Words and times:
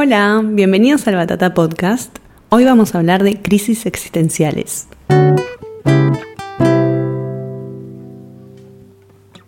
Hola, 0.00 0.40
bienvenidos 0.44 1.08
al 1.08 1.16
Batata 1.16 1.54
Podcast. 1.54 2.20
Hoy 2.50 2.64
vamos 2.64 2.94
a 2.94 2.98
hablar 2.98 3.24
de 3.24 3.42
crisis 3.42 3.84
existenciales. 3.84 4.86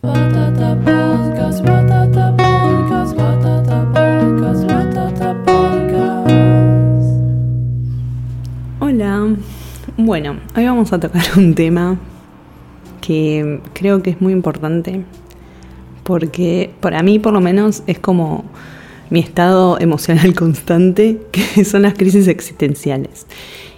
Batata 0.03 0.77
Podcast, 0.85 1.65
Batata 1.65 2.37
Podcast, 2.37 3.17
Batata 3.17 3.93
Podcast, 3.93 4.65
Batata 4.65 5.37
Podcast. 5.45 7.11
Hola. 8.81 9.37
Bueno, 9.99 10.41
hoy 10.57 10.65
vamos 10.65 10.93
a 10.93 10.99
tocar 10.99 11.23
un 11.37 11.55
tema 11.55 11.97
que 13.01 13.61
creo 13.73 14.03
que 14.03 14.11
es 14.11 14.21
muy 14.21 14.33
importante 14.33 15.05
porque 16.03 16.75
para 16.81 17.05
mí 17.05 17.21
por 17.21 17.33
lo 17.33 17.41
menos 17.41 17.85
es 17.87 18.01
como 18.01 18.47
mi 19.11 19.21
estado 19.21 19.79
emocional 19.81 20.35
constante, 20.37 21.21
que 21.33 21.65
son 21.65 21.83
las 21.83 21.95
crisis 21.95 22.29
existenciales. 22.29 23.27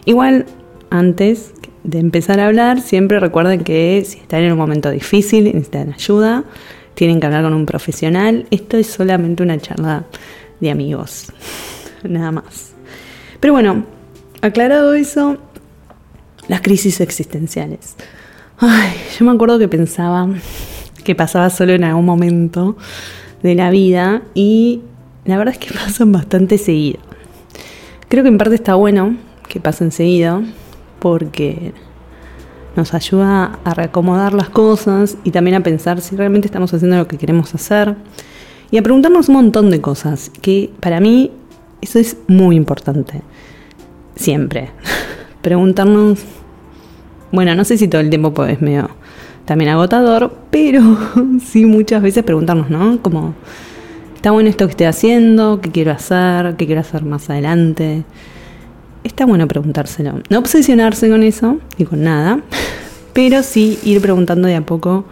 Igual, 0.04 0.46
antes 0.90 1.52
de 1.84 1.98
empezar 1.98 2.38
a 2.38 2.46
hablar, 2.46 2.80
siempre 2.80 3.18
recuerden 3.18 3.64
que 3.64 4.02
si 4.06 4.18
están 4.18 4.42
en 4.42 4.52
un 4.52 4.58
momento 4.58 4.90
difícil, 4.90 5.44
necesitan 5.44 5.92
ayuda, 5.92 6.44
tienen 6.94 7.18
que 7.18 7.26
hablar 7.26 7.42
con 7.42 7.54
un 7.54 7.66
profesional. 7.66 8.46
Esto 8.50 8.76
es 8.76 8.86
solamente 8.86 9.42
una 9.42 9.58
charla 9.58 10.04
de 10.60 10.70
amigos, 10.70 11.32
nada 12.04 12.30
más. 12.30 12.72
Pero 13.40 13.54
bueno, 13.54 13.84
aclarado 14.42 14.94
eso, 14.94 15.38
las 16.48 16.60
crisis 16.60 17.00
existenciales. 17.00 17.96
Ay, 18.58 18.92
yo 19.18 19.24
me 19.24 19.32
acuerdo 19.32 19.58
que 19.58 19.66
pensaba 19.66 20.28
que 21.02 21.14
pasaba 21.14 21.50
solo 21.50 21.72
en 21.72 21.82
algún 21.82 22.04
momento 22.04 22.76
de 23.42 23.56
la 23.56 23.70
vida 23.70 24.22
y 24.34 24.82
la 25.24 25.36
verdad 25.36 25.54
es 25.54 25.58
que 25.58 25.74
pasan 25.78 26.12
bastante 26.12 26.58
seguido. 26.58 27.00
Creo 28.08 28.22
que 28.22 28.28
en 28.28 28.38
parte 28.38 28.54
está 28.54 28.74
bueno 28.74 29.16
que 29.48 29.60
pasen 29.60 29.92
seguido 29.92 30.42
porque 30.98 31.72
nos 32.76 32.94
ayuda 32.94 33.58
a 33.64 33.74
reacomodar 33.74 34.32
las 34.32 34.48
cosas 34.48 35.16
y 35.24 35.30
también 35.30 35.56
a 35.56 35.62
pensar 35.62 36.00
si 36.00 36.16
realmente 36.16 36.46
estamos 36.46 36.72
haciendo 36.72 36.96
lo 36.96 37.08
que 37.08 37.18
queremos 37.18 37.54
hacer 37.54 37.96
y 38.70 38.78
a 38.78 38.82
preguntarnos 38.82 39.28
un 39.28 39.34
montón 39.34 39.70
de 39.70 39.80
cosas 39.80 40.30
que 40.40 40.70
para 40.80 41.00
mí 41.00 41.30
eso 41.82 41.98
es 41.98 42.16
muy 42.28 42.56
importante. 42.56 43.22
Siempre. 44.14 44.70
Preguntarnos, 45.42 46.20
bueno, 47.32 47.54
no 47.54 47.64
sé 47.64 47.76
si 47.76 47.88
todo 47.88 48.00
el 48.00 48.10
tiempo 48.10 48.44
es 48.46 48.62
medio 48.62 48.90
también 49.44 49.70
agotador, 49.70 50.32
pero 50.50 50.80
sí 51.44 51.66
muchas 51.66 52.02
veces 52.02 52.22
preguntarnos, 52.22 52.70
¿no? 52.70 53.02
Como, 53.02 53.34
¿está 54.22 54.30
bueno 54.30 54.48
esto 54.50 54.66
que 54.66 54.70
estoy 54.70 54.86
haciendo? 54.86 55.60
¿Qué 55.60 55.72
quiero 55.72 55.90
hacer? 55.90 56.54
¿Qué 56.54 56.66
quiero 56.66 56.80
hacer 56.80 57.02
más 57.04 57.28
adelante? 57.28 58.04
Está 59.02 59.26
bueno 59.26 59.48
preguntárselo. 59.48 60.20
No 60.30 60.38
obsesionarse 60.38 61.10
con 61.10 61.24
eso 61.24 61.58
y 61.76 61.84
con 61.86 62.04
nada, 62.04 62.40
pero 63.14 63.42
sí 63.42 63.80
ir 63.82 64.00
preguntando 64.00 64.46
de 64.46 64.54
a 64.54 64.64
poco 64.64 65.06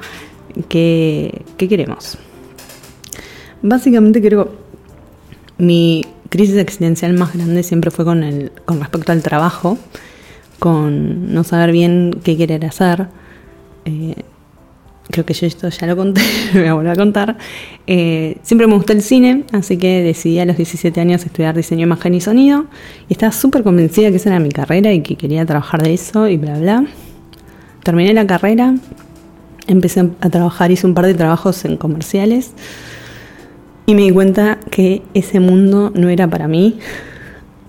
qué, 0.68 1.42
qué 1.56 1.68
queremos. 1.68 2.18
Básicamente 3.62 4.22
creo 4.22 4.52
mi 5.58 6.04
crisis 6.28 6.58
existencial 6.58 7.12
más 7.14 7.34
grande 7.34 7.64
siempre 7.64 7.90
fue 7.90 8.04
con, 8.04 8.22
el, 8.22 8.52
con 8.64 8.78
respecto 8.78 9.10
al 9.10 9.24
trabajo, 9.24 9.76
con 10.60 11.34
no 11.34 11.42
saber 11.42 11.72
bien 11.72 12.20
qué 12.22 12.36
querer 12.36 12.64
hacer. 12.64 13.08
Eh, 13.86 14.22
creo 15.10 15.26
que 15.26 15.34
yo 15.34 15.46
esto 15.46 15.68
ya 15.68 15.86
lo 15.86 15.96
conté, 15.96 16.20
me 16.54 16.60
voy 16.60 16.68
a 16.68 16.74
volver 16.74 16.92
a 16.92 16.96
contar. 16.96 17.38
Eh, 17.86 18.38
siempre 18.42 18.66
me 18.66 18.74
gustó 18.74 18.92
el 18.92 19.02
cine, 19.02 19.44
así 19.52 19.76
que 19.76 20.02
decidí 20.02 20.38
a 20.38 20.44
los 20.44 20.56
17 20.56 21.00
años 21.00 21.24
estudiar 21.24 21.56
diseño, 21.56 21.82
imagen 21.82 22.14
y 22.14 22.20
sonido. 22.20 22.66
Y 23.08 23.14
estaba 23.14 23.32
súper 23.32 23.62
convencida 23.62 24.10
que 24.10 24.16
esa 24.16 24.30
era 24.30 24.40
mi 24.40 24.50
carrera 24.50 24.92
y 24.92 25.02
que 25.02 25.16
quería 25.16 25.44
trabajar 25.46 25.82
de 25.82 25.94
eso 25.94 26.28
y 26.28 26.36
bla, 26.36 26.58
bla. 26.58 26.84
Terminé 27.82 28.12
la 28.12 28.26
carrera, 28.26 28.74
empecé 29.66 30.00
a 30.20 30.30
trabajar, 30.30 30.70
hice 30.70 30.86
un 30.86 30.94
par 30.94 31.06
de 31.06 31.14
trabajos 31.14 31.64
en 31.64 31.76
comerciales 31.76 32.52
y 33.90 33.94
me 33.94 34.02
di 34.02 34.10
cuenta 34.12 34.58
que 34.70 35.02
ese 35.14 35.40
mundo 35.40 35.90
no 35.94 36.08
era 36.08 36.28
para 36.28 36.46
mí. 36.46 36.78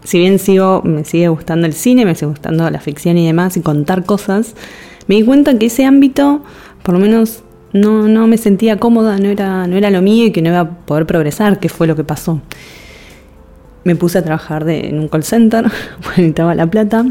Si 0.04 0.20
bien 0.20 0.38
sigo, 0.38 0.82
me 0.84 1.04
sigue 1.04 1.28
gustando 1.30 1.66
el 1.66 1.74
cine, 1.74 2.06
me 2.06 2.14
sigue 2.16 2.28
gustando 2.28 2.70
la 2.70 2.80
ficción 2.80 3.18
y 3.18 3.26
demás 3.26 3.58
y 3.58 3.62
contar 3.62 4.04
cosas, 4.06 4.56
me 5.08 5.16
di 5.16 5.24
cuenta 5.24 5.58
que 5.58 5.68
ese 5.68 5.86
ámbito, 5.86 6.44
por 6.84 6.94
lo 6.94 7.00
menos, 7.00 7.44
no, 7.74 8.08
no 8.08 8.28
me 8.28 8.38
sentía 8.38 8.78
cómoda, 8.78 9.18
no 9.18 9.30
era, 9.30 9.68
no 9.68 9.76
era 9.78 9.90
lo 9.90 10.02
mío 10.02 10.26
y 10.26 10.32
que 10.32 10.42
no 10.42 10.50
iba 10.50 10.60
a 10.60 10.70
poder 10.70 11.06
progresar, 11.06 11.60
que 11.60 11.70
fue 11.70 11.88
lo 11.88 11.96
que 11.96 12.04
pasó. 12.04 12.42
Me 13.84 13.96
puse 13.96 14.18
a 14.20 14.24
trabajar 14.24 14.66
de, 14.66 14.88
en 14.90 15.00
un 15.00 15.08
call 15.08 15.24
center, 15.24 15.66
necesitaba 16.10 16.54
la 16.56 16.68
plata 16.68 17.06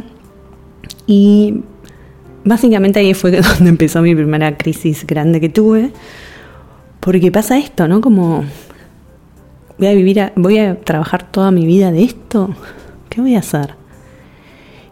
y 1.06 1.62
básicamente 2.44 3.00
ahí 3.00 3.14
fue 3.14 3.30
donde 3.40 3.68
empezó 3.70 4.02
mi 4.02 4.14
primera 4.14 4.56
crisis 4.56 5.06
grande 5.06 5.40
que 5.40 5.48
tuve. 5.48 5.90
Porque 7.00 7.32
pasa 7.32 7.58
esto, 7.58 7.88
¿no? 7.88 8.00
Como 8.02 8.44
voy 9.78 9.88
a 9.88 9.94
vivir, 9.94 10.20
a- 10.20 10.32
voy 10.36 10.58
a 10.58 10.78
trabajar 10.80 11.30
toda 11.30 11.50
mi 11.50 11.64
vida 11.64 11.90
de 11.90 12.02
esto. 12.04 12.50
¿Qué 13.08 13.20
voy 13.22 13.34
a 13.34 13.38
hacer? 13.38 13.74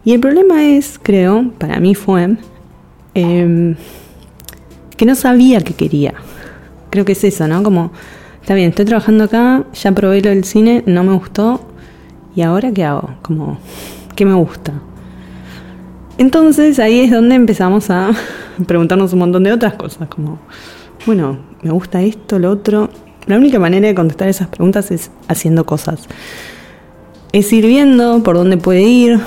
Y 0.05 0.15
el 0.15 0.21
problema 0.21 0.65
es, 0.65 0.99
creo, 1.03 1.50
para 1.59 1.78
mí 1.81 1.94
fue 1.94 2.37
em, 3.15 3.77
que 4.99 5.07
no 5.07 5.15
sabía 5.15 5.61
qué 5.63 5.73
quería. 5.73 6.13
Creo 6.91 7.07
que 7.07 7.13
es 7.13 7.25
eso, 7.25 7.49
¿no? 7.49 7.63
Como, 7.63 7.93
está 8.43 8.55
bien, 8.55 8.71
estoy 8.71 8.85
trabajando 8.85 9.25
acá, 9.25 9.65
ya 9.73 9.93
probé 9.93 10.21
lo 10.21 10.29
del 10.29 10.45
cine, 10.45 10.83
no 10.85 11.05
me 11.05 11.15
gustó, 11.15 11.61
¿y 12.35 12.43
ahora 12.43 12.73
qué 12.73 12.85
hago? 12.85 13.15
Como, 13.23 13.59
¿qué 14.17 14.27
me 14.27 14.35
gusta? 14.35 14.75
Entonces 16.19 16.79
ahí 16.81 17.01
es 17.01 17.13
donde 17.13 17.37
empezamos 17.37 17.89
a 17.91 18.11
preguntarnos 18.67 19.13
un 19.13 19.21
montón 19.21 19.45
de 19.45 19.53
otras 19.53 19.75
cosas, 19.75 20.09
como, 20.09 20.41
bueno, 21.07 21.39
me 21.63 21.71
gusta 21.71 22.03
esto, 22.03 22.39
lo 22.39 22.51
otro. 22.51 22.91
La 23.27 23.37
única 23.37 23.59
manera 23.59 23.87
de 23.87 23.95
contestar 23.95 24.29
esas 24.29 24.49
preguntas 24.49 24.91
es 24.91 25.11
haciendo 25.29 25.65
cosas. 25.65 26.09
Es 27.33 27.53
ir 27.53 27.67
viendo 27.67 28.23
por 28.23 28.37
dónde 28.37 28.57
puede 28.57 28.83
ir. 28.83 29.21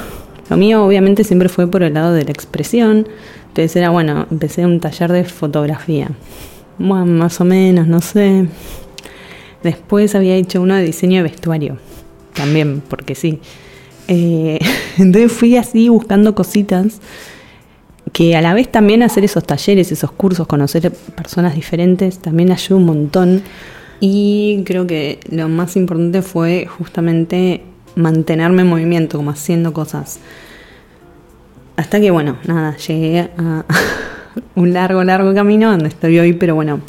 Lo 0.50 0.58
mío 0.58 0.84
obviamente 0.84 1.24
siempre 1.24 1.48
fue 1.48 1.68
por 1.68 1.84
el 1.84 1.94
lado 1.94 2.12
de 2.14 2.26
la 2.26 2.32
expresión. 2.32 3.08
Entonces 3.52 3.76
era, 3.76 3.90
bueno, 3.90 4.28
empecé 4.32 4.66
un 4.66 4.80
taller 4.80 5.12
de 5.12 5.26
fotografía. 5.26 6.08
Bueno, 6.78 7.06
más 7.06 7.42
o 7.42 7.44
menos, 7.44 7.86
no 7.86 8.00
sé. 8.00 8.48
Después 9.62 10.16
había 10.16 10.36
hecho 10.36 10.62
uno 10.62 10.76
de 10.76 10.84
diseño 10.84 11.18
de 11.18 11.24
vestuario. 11.24 11.78
También, 12.34 12.82
porque 12.88 13.14
sí. 13.14 13.40
Eh, 14.08 14.58
entonces 14.98 15.34
fui 15.34 15.58
así 15.58 15.90
buscando 15.90 16.34
cositas 16.34 17.02
que 18.14 18.38
a 18.38 18.42
la 18.42 18.54
vez 18.54 18.72
también 18.72 19.04
hacer 19.04 19.26
esos 19.26 19.44
talleres, 19.44 19.92
esos 19.92 20.14
cursos, 20.14 20.48
conocer 20.48 20.90
personas 20.90 21.54
diferentes, 21.54 22.20
también 22.20 22.54
ayuda 22.54 22.78
un 22.78 22.86
montón. 22.86 23.44
Y 24.00 24.64
creo 24.66 24.88
que 24.88 25.20
lo 25.30 25.50
más 25.50 25.76
importante 25.76 26.22
fue 26.22 26.68
justamente 26.68 27.64
mantenerme 27.96 28.62
en 28.62 28.70
movimiento, 28.70 29.18
como 29.18 29.32
haciendo 29.32 29.74
cosas. 29.74 30.22
Hasta 31.76 32.00
que, 32.00 32.12
bueno, 32.12 32.38
nada, 32.46 32.76
llegué 32.78 33.30
a 33.38 33.66
un 34.56 34.74
largo, 34.74 35.04
largo 35.04 35.34
camino 35.34 35.72
donde 35.72 35.90
estoy 35.90 36.20
hoy, 36.20 36.34
pero 36.34 36.56
bueno, 36.56 36.82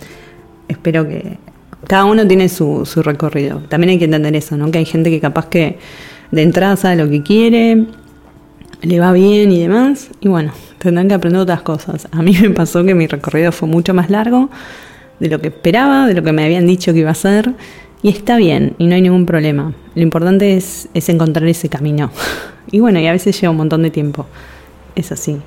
espero 0.68 1.06
que 1.06 1.38
cada 1.86 2.04
uno 2.04 2.26
tiene 2.26 2.48
su, 2.48 2.86
su 2.86 3.02
recorrido. 3.02 3.60
También 3.68 3.90
hay 3.90 3.98
que 3.98 4.04
entender 4.06 4.34
eso, 4.36 4.56
¿no? 4.56 4.70
Que 4.70 4.78
hay 4.78 4.84
gente 4.84 5.10
que 5.10 5.20
capaz 5.20 5.46
que 5.46 5.78
de 6.30 6.42
entrada 6.42 6.76
sabe 6.76 6.96
lo 6.96 7.08
que 7.08 7.22
quiere, 7.22 7.86
le 8.82 9.00
va 9.00 9.12
bien 9.12 9.52
y 9.52 9.60
demás, 9.60 10.10
y 10.20 10.28
bueno, 10.28 10.52
tendrán 10.78 11.08
que 11.08 11.14
aprender 11.14 11.40
otras 11.40 11.62
cosas. 11.62 12.08
A 12.10 12.22
mí 12.22 12.36
me 12.40 12.50
pasó 12.50 12.84
que 12.84 12.94
mi 12.94 13.06
recorrido 13.06 13.52
fue 13.52 13.68
mucho 13.68 13.94
más 13.94 14.10
largo 14.10 14.50
de 15.20 15.28
lo 15.28 15.40
que 15.40 15.48
esperaba, 15.48 16.06
de 16.06 16.14
lo 16.14 16.22
que 16.22 16.32
me 16.32 16.44
habían 16.44 16.66
dicho 16.66 16.92
que 16.92 17.00
iba 17.00 17.10
a 17.10 17.14
ser, 17.14 17.54
y 18.02 18.08
está 18.08 18.36
bien, 18.36 18.74
y 18.78 18.86
no 18.86 18.96
hay 18.96 19.02
ningún 19.02 19.26
problema. 19.26 19.72
Lo 19.94 20.02
importante 20.02 20.56
es, 20.56 20.88
es 20.94 21.08
encontrar 21.08 21.46
ese 21.48 21.68
camino. 21.68 22.10
Y 22.70 22.78
bueno, 22.78 23.00
y 23.00 23.06
a 23.06 23.12
veces 23.12 23.38
lleva 23.38 23.50
un 23.50 23.56
montón 23.56 23.82
de 23.82 23.90
tiempo, 23.90 24.24
es 24.94 25.12
así. 25.12 25.38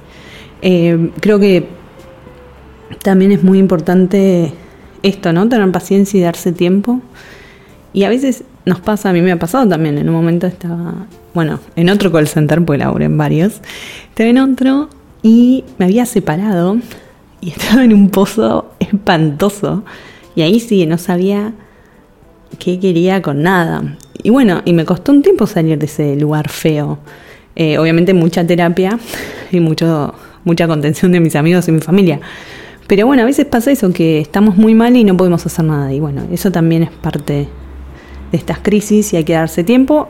Eh, 0.61 1.11
creo 1.19 1.39
que 1.39 1.67
también 3.03 3.31
es 3.31 3.43
muy 3.43 3.59
importante 3.59 4.51
esto, 5.03 5.33
¿no? 5.33 5.47
Tener 5.47 5.71
paciencia 5.71 6.19
y 6.19 6.23
darse 6.23 6.51
tiempo. 6.51 7.01
Y 7.93 8.03
a 8.03 8.09
veces 8.09 8.43
nos 8.65 8.79
pasa, 8.79 9.09
a 9.09 9.13
mí 9.13 9.21
me 9.21 9.31
ha 9.31 9.39
pasado 9.39 9.67
también, 9.67 9.97
en 9.97 10.09
un 10.09 10.15
momento 10.15 10.47
estaba, 10.47 11.07
bueno, 11.33 11.59
en 11.75 11.89
otro 11.89 12.11
call 12.11 12.27
center, 12.27 12.63
porque 12.63 12.79
laburé 12.79 13.05
en 13.05 13.17
varios, 13.17 13.61
estaba 14.09 14.29
en 14.29 14.39
otro 14.39 14.89
y 15.21 15.63
me 15.77 15.85
había 15.85 16.05
separado 16.05 16.77
y 17.41 17.49
estaba 17.55 17.83
en 17.83 17.93
un 17.93 18.09
pozo 18.09 18.73
espantoso. 18.79 19.83
Y 20.35 20.41
ahí 20.41 20.59
sí, 20.59 20.85
no 20.85 20.97
sabía 20.97 21.53
qué 22.59 22.79
quería 22.79 23.21
con 23.21 23.43
nada. 23.43 23.95
Y 24.21 24.31
bueno, 24.31 24.61
y 24.65 24.73
me 24.73 24.85
costó 24.85 25.11
un 25.11 25.21
tiempo 25.21 25.47
salir 25.47 25.77
de 25.77 25.85
ese 25.85 26.15
lugar 26.15 26.49
feo. 26.49 26.97
Eh, 27.55 27.77
obviamente 27.77 28.13
mucha 28.13 28.45
terapia 28.45 28.99
y 29.51 29.59
mucho, 29.59 30.13
mucha 30.43 30.67
contención 30.67 31.11
de 31.11 31.19
mis 31.19 31.35
amigos 31.35 31.67
y 31.67 31.71
mi 31.71 31.79
familia. 31.79 32.19
Pero 32.87 33.07
bueno, 33.07 33.23
a 33.23 33.25
veces 33.25 33.45
pasa 33.45 33.71
eso, 33.71 33.91
que 33.91 34.19
estamos 34.19 34.57
muy 34.57 34.75
mal 34.75 34.95
y 34.95 35.03
no 35.03 35.17
podemos 35.17 35.45
hacer 35.45 35.65
nada. 35.65 35.91
Y 35.93 35.99
bueno, 35.99 36.23
eso 36.31 36.51
también 36.51 36.83
es 36.83 36.91
parte 36.91 37.47
de 38.31 38.37
estas 38.37 38.59
crisis 38.59 39.13
y 39.13 39.17
hay 39.17 39.23
que 39.23 39.33
darse 39.33 39.63
tiempo 39.63 40.09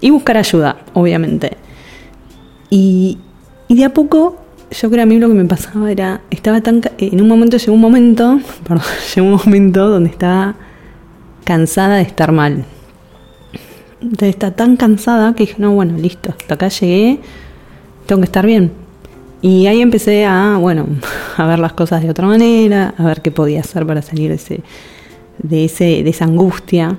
y 0.00 0.10
buscar 0.10 0.36
ayuda, 0.36 0.76
obviamente. 0.92 1.56
Y, 2.68 3.18
y 3.68 3.76
de 3.76 3.84
a 3.84 3.94
poco, 3.94 4.36
yo 4.70 4.90
creo 4.90 5.04
a 5.04 5.06
mí 5.06 5.18
lo 5.18 5.28
que 5.28 5.34
me 5.34 5.44
pasaba 5.44 5.90
era, 5.90 6.20
estaba 6.30 6.60
tan, 6.60 6.82
en 6.98 7.20
un 7.20 7.28
momento 7.28 7.56
llegó 7.56 7.72
un 7.72 7.80
momento, 7.80 8.40
llegó 9.14 9.26
un 9.28 9.40
momento 9.44 9.88
donde 9.88 10.10
estaba 10.10 10.56
cansada 11.44 11.96
de 11.96 12.02
estar 12.02 12.32
mal. 12.32 12.64
De 14.02 14.28
estar 14.28 14.52
tan 14.52 14.76
cansada 14.76 15.34
que 15.34 15.44
dije, 15.44 15.56
no, 15.58 15.72
bueno, 15.72 15.96
listo, 15.96 16.30
hasta 16.36 16.54
acá 16.54 16.68
llegué, 16.68 17.20
tengo 18.06 18.20
que 18.20 18.26
estar 18.26 18.44
bien. 18.44 18.72
Y 19.42 19.66
ahí 19.66 19.80
empecé 19.80 20.24
a, 20.24 20.56
bueno, 20.60 20.86
a 21.36 21.46
ver 21.46 21.58
las 21.58 21.72
cosas 21.72 22.02
de 22.02 22.10
otra 22.10 22.26
manera, 22.26 22.94
a 22.96 23.04
ver 23.04 23.22
qué 23.22 23.30
podía 23.30 23.60
hacer 23.60 23.86
para 23.86 24.02
salir 24.02 24.28
de, 24.28 24.36
ese, 24.36 24.60
de, 25.38 25.64
ese, 25.64 26.02
de 26.02 26.10
esa 26.10 26.24
angustia. 26.24 26.98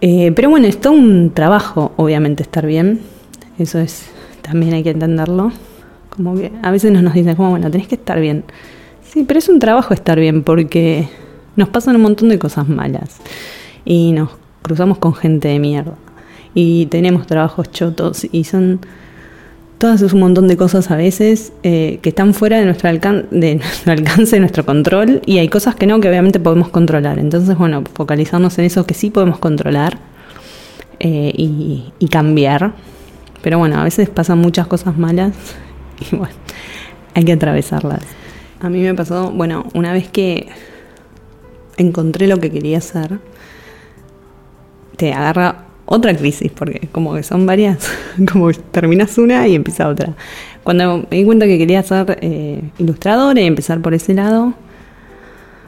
Eh, 0.00 0.32
pero 0.36 0.50
bueno, 0.50 0.66
es 0.66 0.80
todo 0.80 0.92
un 0.92 1.32
trabajo, 1.32 1.92
obviamente, 1.96 2.42
estar 2.42 2.66
bien. 2.66 3.00
Eso 3.58 3.78
es, 3.78 4.06
también 4.42 4.74
hay 4.74 4.82
que 4.82 4.90
entenderlo. 4.90 5.52
Como 6.10 6.34
que 6.34 6.52
a 6.62 6.70
veces 6.70 6.92
nos, 6.92 7.02
nos 7.02 7.14
dicen, 7.14 7.36
como, 7.36 7.50
bueno, 7.50 7.70
tenés 7.70 7.88
que 7.88 7.94
estar 7.96 8.20
bien. 8.20 8.44
Sí, 9.02 9.24
pero 9.26 9.38
es 9.38 9.48
un 9.48 9.58
trabajo 9.58 9.94
estar 9.94 10.18
bien 10.18 10.42
porque 10.42 11.08
nos 11.56 11.68
pasan 11.70 11.96
un 11.96 12.02
montón 12.02 12.28
de 12.28 12.38
cosas 12.38 12.68
malas. 12.68 13.18
Y 13.84 14.12
nos 14.12 14.30
cruzamos 14.62 14.98
con 14.98 15.14
gente 15.14 15.48
de 15.48 15.58
mierda. 15.58 15.94
Y 16.58 16.86
tenemos 16.86 17.26
trabajos 17.26 17.70
chotos 17.70 18.26
y 18.32 18.44
son 18.44 18.80
todas 19.76 20.00
es 20.00 20.14
un 20.14 20.20
montón 20.20 20.48
de 20.48 20.56
cosas 20.56 20.90
a 20.90 20.96
veces 20.96 21.52
eh, 21.62 21.98
que 22.00 22.08
están 22.08 22.32
fuera 22.32 22.58
de 22.58 22.64
nuestro, 22.64 22.90
de 22.90 23.54
nuestro 23.56 23.92
alcance, 23.92 24.36
de 24.36 24.40
nuestro 24.40 24.64
control, 24.64 25.20
y 25.26 25.36
hay 25.36 25.48
cosas 25.48 25.74
que 25.74 25.86
no, 25.86 26.00
que 26.00 26.08
obviamente 26.08 26.40
podemos 26.40 26.70
controlar. 26.70 27.18
Entonces, 27.18 27.58
bueno, 27.58 27.84
focalizarnos 27.92 28.58
en 28.58 28.64
eso 28.64 28.86
que 28.86 28.94
sí 28.94 29.10
podemos 29.10 29.38
controlar 29.38 29.98
eh, 30.98 31.30
y, 31.36 31.92
y 31.98 32.08
cambiar. 32.08 32.72
Pero 33.42 33.58
bueno, 33.58 33.78
a 33.78 33.84
veces 33.84 34.08
pasan 34.08 34.38
muchas 34.38 34.66
cosas 34.66 34.96
malas 34.96 35.34
y 36.10 36.16
bueno, 36.16 36.34
hay 37.12 37.24
que 37.24 37.32
atravesarlas. 37.32 38.00
A 38.60 38.70
mí 38.70 38.80
me 38.80 38.94
pasó, 38.94 39.30
bueno, 39.30 39.66
una 39.74 39.92
vez 39.92 40.08
que 40.08 40.48
encontré 41.76 42.26
lo 42.26 42.38
que 42.38 42.50
quería 42.50 42.78
hacer, 42.78 43.18
te 44.96 45.12
agarra 45.12 45.65
otra 45.86 46.14
crisis, 46.16 46.52
porque 46.52 46.88
como 46.92 47.14
que 47.14 47.22
son 47.22 47.46
varias, 47.46 47.90
como 48.30 48.50
terminas 48.52 49.16
una 49.18 49.48
y 49.48 49.54
empieza 49.54 49.88
otra. 49.88 50.14
Cuando 50.62 51.06
me 51.10 51.16
di 51.16 51.24
cuenta 51.24 51.46
que 51.46 51.58
quería 51.58 51.82
ser 51.82 52.18
eh, 52.20 52.60
ilustradora 52.78 53.40
y 53.40 53.46
empezar 53.46 53.80
por 53.80 53.94
ese 53.94 54.14
lado, 54.14 54.54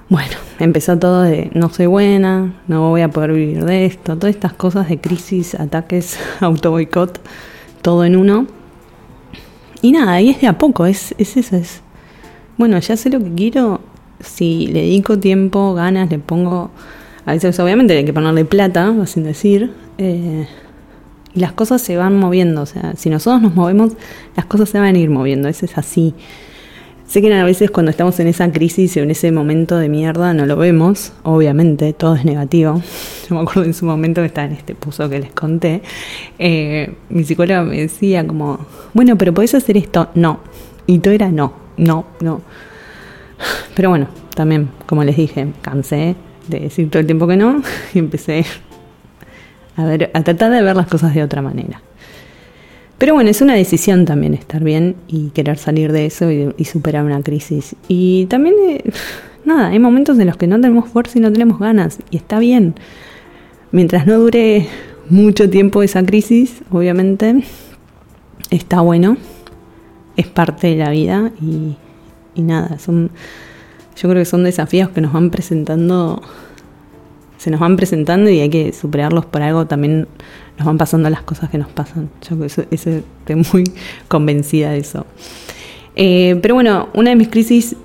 bueno, 0.09 0.37
empezó 0.59 0.99
todo 0.99 1.23
de 1.23 1.51
no 1.55 1.71
soy 1.71 1.87
buena, 1.87 2.55
no 2.67 2.89
voy 2.89 3.03
a 3.03 3.11
poder 3.11 3.33
vivir 3.33 3.65
de 3.65 3.87
esto, 3.87 4.17
todas 4.17 4.35
estas 4.35 4.55
cosas 4.55 4.89
de 4.89 4.99
crisis, 4.99 5.55
ataques, 5.55 6.19
auto 6.41 6.73
boicot, 6.73 7.21
todo 7.83 8.05
en 8.05 8.17
uno. 8.17 8.47
Y 9.81 9.93
nada, 9.93 10.15
ahí 10.15 10.31
es 10.31 10.41
de 10.41 10.49
a 10.49 10.59
poco, 10.59 10.87
es, 10.87 11.15
es 11.19 11.37
eso, 11.37 11.57
es, 11.57 11.83
bueno, 12.57 12.79
ya 12.81 12.97
sé 12.97 13.11
lo 13.11 13.21
que 13.21 13.33
quiero, 13.35 13.81
si 14.19 14.67
le 14.67 14.81
dedico 14.81 15.19
tiempo, 15.21 15.75
ganas, 15.75 16.11
le 16.11 16.19
pongo, 16.19 16.71
a 17.25 17.33
veces 17.33 17.61
obviamente 17.61 17.97
hay 17.97 18.05
que 18.05 18.13
ponerle 18.13 18.45
plata, 18.45 18.93
sin 19.07 19.23
decir, 19.23 19.73
eh, 19.99 20.47
y 21.35 21.41
las 21.41 21.53
cosas 21.53 21.83
se 21.83 21.97
van 21.97 22.19
moviendo, 22.19 22.63
o 22.63 22.67
sea, 22.67 22.95
si 22.97 23.11
nosotros 23.11 23.43
nos 23.43 23.55
movemos, 23.55 23.93
las 24.37 24.47
cosas 24.47 24.69
se 24.69 24.79
van 24.79 24.95
a 24.95 24.99
ir 24.99 25.11
moviendo, 25.11 25.49
eso 25.49 25.67
es 25.67 25.77
así. 25.77 26.15
Sé 27.07 27.23
que 27.23 27.33
a 27.33 27.45
veces 27.45 27.71
cuando 27.71 27.91
estamos 27.91 28.21
en 28.21 28.27
esa 28.27 28.53
crisis 28.53 28.95
o 28.99 29.01
en 29.01 29.11
ese 29.11 29.33
momento 29.33 29.79
de 29.79 29.89
mierda 29.89 30.35
no 30.35 30.45
lo 30.45 30.57
vemos, 30.57 31.13
obviamente, 31.23 31.95
todo 31.95 32.17
es 32.17 32.25
negativo. 32.27 32.83
Yo 33.29 33.35
me 33.35 33.41
acuerdo 33.41 33.65
en 33.65 33.73
su 33.73 33.87
momento 33.87 34.21
que 34.21 34.27
estaba 34.27 34.47
en 34.47 34.53
este 34.53 34.75
puso 34.75 35.09
que 35.09 35.19
les 35.19 35.33
conté, 35.33 35.81
eh, 36.39 36.95
mi 37.09 37.25
psicóloga 37.25 37.63
me 37.63 37.81
decía 37.81 38.27
como, 38.27 38.59
bueno, 38.93 39.17
pero 39.17 39.33
podés 39.33 39.55
hacer 39.55 39.79
esto, 39.79 40.11
no. 40.15 40.41
Y 40.87 40.99
todo 40.99 41.15
era 41.15 41.31
no, 41.31 41.55
no, 41.79 42.05
no. 42.21 42.43
Pero 43.75 43.89
bueno, 43.89 44.09
también, 44.35 44.69
como 44.87 45.03
les 45.03 45.17
dije, 45.17 45.49
cansé 45.63 46.15
de 46.47 46.61
decir 46.61 46.91
todo 46.91 47.01
el 47.01 47.07
tiempo 47.07 47.27
que 47.27 47.37
no 47.37 47.63
y 47.95 47.99
empecé 47.99 48.45
a, 49.79 49.85
ver, 49.85 50.11
a 50.13 50.23
tratar 50.23 50.51
de 50.51 50.61
ver 50.61 50.77
las 50.77 50.89
cosas 50.89 51.15
de 51.15 51.23
otra 51.23 51.41
manera. 51.41 51.81
Pero 52.99 53.15
bueno, 53.15 53.31
es 53.31 53.41
una 53.41 53.55
decisión 53.55 54.05
también 54.05 54.35
estar 54.35 54.63
bien 54.65 54.97
y 55.07 55.31
querer 55.31 55.57
salir 55.57 55.93
de 55.93 56.07
eso 56.07 56.31
y, 56.31 56.65
superar 56.65 57.05
una 57.05 57.23
crisis. 57.23 57.77
Y 57.87 58.27
también, 58.27 58.57
eh, 58.69 58.83
nada, 59.45 59.69
hay 59.69 59.79
momentos 59.79 60.19
en 60.19 60.27
los 60.27 60.37
que 60.37 60.49
no 60.49 60.61
tenemos 60.61 60.89
fuerza 60.89 61.19
y 61.19 61.23
no 61.23 61.33
tenemos 61.33 61.61
ganas. 61.61 62.01
Y 62.11 62.17
está 62.17 62.41
bien. 62.41 62.75
Mientras 63.71 64.07
no 64.07 64.19
dure 64.19 64.67
mucho 65.09 65.49
tiempo 65.49 65.85
esa 65.85 66.05
crisis, 66.05 66.61
obviamente, 66.71 67.45
está 68.51 68.81
bueno. 68.81 69.17
Es 70.17 70.27
parte 70.27 70.67
de 70.67 70.77
la 70.77 70.91
vida 70.91 71.31
y, 71.41 71.77
y 72.35 72.43
nada, 72.43 72.81
son, 72.81 73.13
yo 73.97 74.09
creo 74.09 74.23
que 74.23 74.25
son 74.25 74.43
desafíos 74.43 74.89
que 74.89 75.01
nos 75.01 75.13
van 75.13 75.31
presentando, 75.31 76.21
se 77.39 77.51
nos 77.51 77.61
van 77.61 77.77
presentando 77.77 78.29
y 78.29 78.41
hay 78.41 78.51
que 78.51 78.73
superarlos 78.73 79.25
por 79.25 79.43
algo 79.43 79.67
también 79.67 80.09
nos 80.59 80.67
van 80.67 80.77
pasando 80.77 81.09
las 81.09 81.23
cosas 81.23 81.49
que 81.51 81.57
nos 81.57 81.69
pasan. 81.69 82.11
Yo 82.29 82.45
estoy 82.45 83.03
muy 83.53 83.65
convencida 84.09 84.73
de 84.73 84.79
eso. 84.79 85.07
Eh, 85.95 86.39
pero 86.43 86.55
bueno, 86.55 86.89
una 86.95 87.11
de 87.11 87.17
mis 87.17 87.29
crisis 87.29 87.77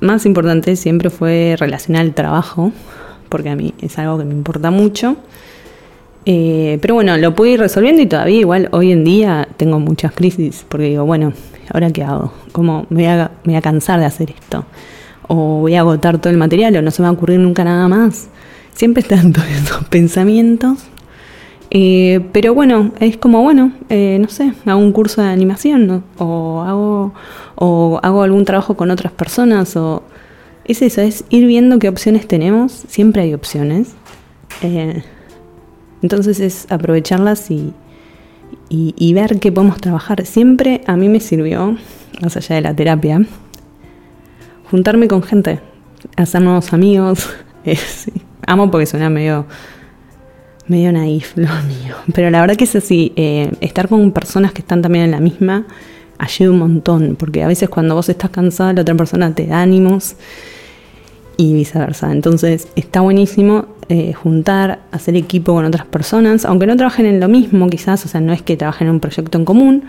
más 0.00 0.26
importantes 0.26 0.80
siempre 0.80 1.10
fue 1.10 1.54
relacionada 1.58 2.02
al 2.04 2.14
trabajo, 2.14 2.72
porque 3.28 3.50
a 3.50 3.56
mí 3.56 3.74
es 3.80 3.98
algo 3.98 4.18
que 4.18 4.24
me 4.24 4.32
importa 4.32 4.70
mucho. 4.70 5.16
Eh, 6.24 6.78
pero 6.80 6.94
bueno, 6.94 7.16
lo 7.18 7.34
pude 7.34 7.50
ir 7.50 7.60
resolviendo 7.60 8.00
y 8.00 8.06
todavía 8.06 8.40
igual 8.40 8.68
hoy 8.72 8.92
en 8.92 9.04
día 9.04 9.48
tengo 9.58 9.80
muchas 9.80 10.12
crisis, 10.12 10.64
porque 10.68 10.86
digo, 10.86 11.04
bueno, 11.04 11.34
¿ahora 11.72 11.90
qué 11.90 12.04
hago? 12.04 12.32
¿Cómo 12.52 12.86
me 12.88 13.02
voy 13.02 13.06
a, 13.06 13.30
me 13.44 13.52
voy 13.52 13.56
a 13.56 13.62
cansar 13.62 14.00
de 14.00 14.06
hacer 14.06 14.30
esto? 14.30 14.64
¿O 15.28 15.60
voy 15.60 15.74
a 15.74 15.80
agotar 15.80 16.18
todo 16.18 16.30
el 16.30 16.38
material 16.38 16.76
o 16.76 16.82
no 16.82 16.90
se 16.90 17.02
me 17.02 17.06
va 17.06 17.10
a 17.10 17.12
ocurrir 17.12 17.38
nunca 17.38 17.64
nada 17.64 17.86
más? 17.88 18.28
Siempre 18.74 19.02
están 19.02 19.32
todos 19.32 19.48
esos 19.64 19.84
pensamientos 19.84 20.78
eh, 21.74 22.20
pero 22.32 22.52
bueno, 22.52 22.92
es 23.00 23.16
como, 23.16 23.42
bueno, 23.42 23.72
eh, 23.88 24.18
no 24.20 24.28
sé, 24.28 24.52
hago 24.66 24.78
un 24.78 24.92
curso 24.92 25.22
de 25.22 25.28
animación 25.28 26.04
o, 26.18 26.60
hago, 26.60 27.14
o 27.54 27.98
hago 28.02 28.22
algún 28.22 28.44
trabajo 28.44 28.76
con 28.76 28.90
otras 28.90 29.10
personas 29.14 29.74
o 29.74 30.02
es 30.66 30.82
eso, 30.82 31.00
es 31.00 31.24
ir 31.30 31.46
viendo 31.46 31.78
qué 31.78 31.88
opciones 31.88 32.28
tenemos, 32.28 32.72
siempre 32.88 33.22
hay 33.22 33.32
opciones. 33.32 33.94
Eh, 34.60 35.02
entonces 36.02 36.40
es 36.40 36.70
aprovecharlas 36.70 37.50
y, 37.50 37.72
y, 38.68 39.14
ver 39.14 39.40
qué 39.40 39.50
podemos 39.50 39.80
trabajar. 39.80 40.26
Siempre 40.26 40.82
a 40.86 40.96
mí 40.98 41.08
me 41.08 41.20
sirvió, 41.20 41.78
más 42.20 42.36
allá 42.36 42.56
de 42.56 42.60
la 42.60 42.76
terapia, 42.76 43.24
juntarme 44.70 45.08
con 45.08 45.22
gente, 45.22 45.60
hacer 46.18 46.42
nuevos 46.42 46.74
amigos. 46.74 47.30
sí, 47.64 48.12
amo 48.46 48.70
porque 48.70 48.86
suena 48.86 49.10
medio 49.10 49.46
medio 50.66 50.92
naif 50.92 51.36
lo 51.36 51.48
mío. 51.68 51.96
Pero 52.14 52.30
la 52.30 52.40
verdad 52.40 52.56
que 52.56 52.64
es 52.64 52.76
así, 52.76 53.12
eh, 53.16 53.52
estar 53.60 53.88
con 53.88 54.12
personas 54.12 54.52
que 54.52 54.60
están 54.60 54.82
también 54.82 55.04
en 55.06 55.10
la 55.10 55.20
misma 55.20 55.66
ayuda 56.18 56.50
un 56.50 56.58
montón, 56.58 57.16
porque 57.18 57.42
a 57.42 57.48
veces 57.48 57.68
cuando 57.68 57.94
vos 57.94 58.08
estás 58.08 58.30
cansada, 58.30 58.72
la 58.72 58.82
otra 58.82 58.94
persona 58.94 59.34
te 59.34 59.46
da 59.46 59.60
ánimos 59.60 60.14
y 61.36 61.52
viceversa. 61.54 62.12
Entonces 62.12 62.68
está 62.76 63.00
buenísimo 63.00 63.66
eh, 63.88 64.12
juntar, 64.12 64.80
hacer 64.92 65.16
equipo 65.16 65.52
con 65.52 65.64
otras 65.64 65.84
personas, 65.86 66.44
aunque 66.44 66.66
no 66.66 66.76
trabajen 66.76 67.06
en 67.06 67.18
lo 67.18 67.28
mismo 67.28 67.68
quizás, 67.68 68.04
o 68.04 68.08
sea, 68.08 68.20
no 68.20 68.32
es 68.32 68.42
que 68.42 68.56
trabajen 68.56 68.86
en 68.88 68.94
un 68.94 69.00
proyecto 69.00 69.36
en 69.38 69.44
común, 69.44 69.84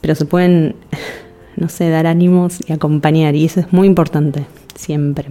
pero 0.00 0.14
se 0.14 0.24
pueden, 0.24 0.76
no 1.56 1.68
sé, 1.68 1.90
dar 1.90 2.06
ánimos 2.06 2.58
y 2.66 2.72
acompañar, 2.72 3.34
y 3.34 3.44
eso 3.44 3.60
es 3.60 3.72
muy 3.72 3.88
importante, 3.88 4.46
siempre. 4.76 5.30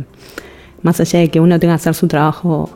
Más 0.81 1.00
allá 1.00 1.19
de 1.19 1.29
que 1.29 1.39
uno 1.39 1.60
tenga 1.60 1.74
que 1.74 1.81
hacer 1.81 1.93
su 1.93 2.07
trabajo 2.07 2.69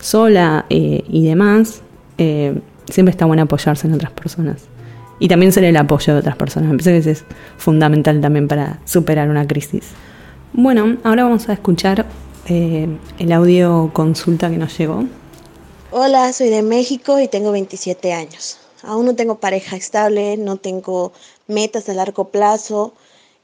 sola 0.00 0.66
eh, 0.70 1.04
y 1.08 1.26
demás, 1.26 1.82
eh, 2.18 2.60
siempre 2.90 3.10
está 3.10 3.24
bueno 3.24 3.42
apoyarse 3.42 3.86
en 3.86 3.94
otras 3.94 4.12
personas. 4.12 4.62
Y 5.20 5.28
también 5.28 5.52
ser 5.52 5.64
el 5.64 5.76
apoyo 5.76 6.14
de 6.14 6.20
otras 6.20 6.36
personas. 6.36 6.70
Me 6.70 6.76
parece 6.76 6.92
que 6.92 6.98
eso 6.98 7.10
es 7.10 7.24
fundamental 7.56 8.20
también 8.20 8.46
para 8.46 8.78
superar 8.84 9.28
una 9.28 9.46
crisis. 9.46 9.90
Bueno, 10.52 10.96
ahora 11.02 11.24
vamos 11.24 11.48
a 11.48 11.52
escuchar 11.54 12.06
eh, 12.46 12.88
el 13.18 13.32
audio 13.32 13.90
consulta 13.92 14.48
que 14.50 14.56
nos 14.56 14.76
llegó. 14.78 15.04
Hola, 15.90 16.32
soy 16.32 16.50
de 16.50 16.62
México 16.62 17.18
y 17.18 17.28
tengo 17.28 17.50
27 17.50 18.12
años. 18.12 18.58
Aún 18.82 19.06
no 19.06 19.14
tengo 19.16 19.40
pareja 19.40 19.76
estable, 19.76 20.36
no 20.36 20.56
tengo 20.56 21.12
metas 21.48 21.88
a 21.88 21.94
largo 21.94 22.28
plazo 22.28 22.92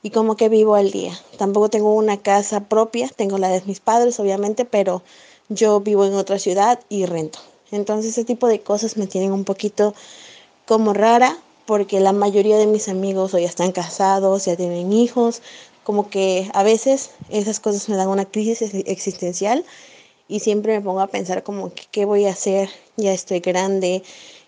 y 0.04 0.10
como 0.10 0.36
que 0.36 0.50
vivo 0.50 0.74
al 0.74 0.90
día. 0.90 1.18
Tampoco 1.38 1.70
tengo 1.70 1.94
una 1.94 2.18
casa 2.18 2.60
propia, 2.60 3.08
tengo 3.08 3.38
la 3.38 3.48
de 3.48 3.62
mis 3.64 3.80
padres 3.80 4.20
obviamente, 4.20 4.66
pero 4.66 5.02
yo 5.48 5.80
vivo 5.80 6.04
en 6.04 6.12
otra 6.12 6.38
ciudad 6.38 6.78
y 6.90 7.06
rento. 7.06 7.38
Entonces 7.72 8.12
ese 8.12 8.24
tipo 8.24 8.46
de 8.46 8.60
cosas 8.60 8.98
me 8.98 9.06
tienen 9.06 9.32
un 9.32 9.44
poquito 9.44 9.94
como 10.66 10.92
rara 10.92 11.38
porque 11.64 12.00
la 12.00 12.12
mayoría 12.12 12.58
de 12.58 12.66
mis 12.66 12.88
amigos 12.88 13.32
o 13.32 13.38
ya 13.38 13.48
están 13.48 13.72
casados, 13.72 14.44
ya 14.44 14.56
tienen 14.56 14.92
hijos, 14.92 15.40
como 15.84 16.10
que 16.10 16.50
a 16.52 16.62
veces 16.62 17.12
esas 17.30 17.58
cosas 17.58 17.88
me 17.88 17.96
dan 17.96 18.08
una 18.08 18.26
crisis 18.26 18.74
existencial 18.84 19.64
y 20.28 20.40
siempre 20.40 20.76
me 20.76 20.84
pongo 20.84 21.00
a 21.00 21.06
pensar 21.06 21.42
como 21.42 21.72
qué 21.90 22.04
voy 22.04 22.26
a 22.26 22.32
hacer, 22.32 22.68
ya 22.98 23.14
estoy 23.14 23.40
grande, 23.40 24.02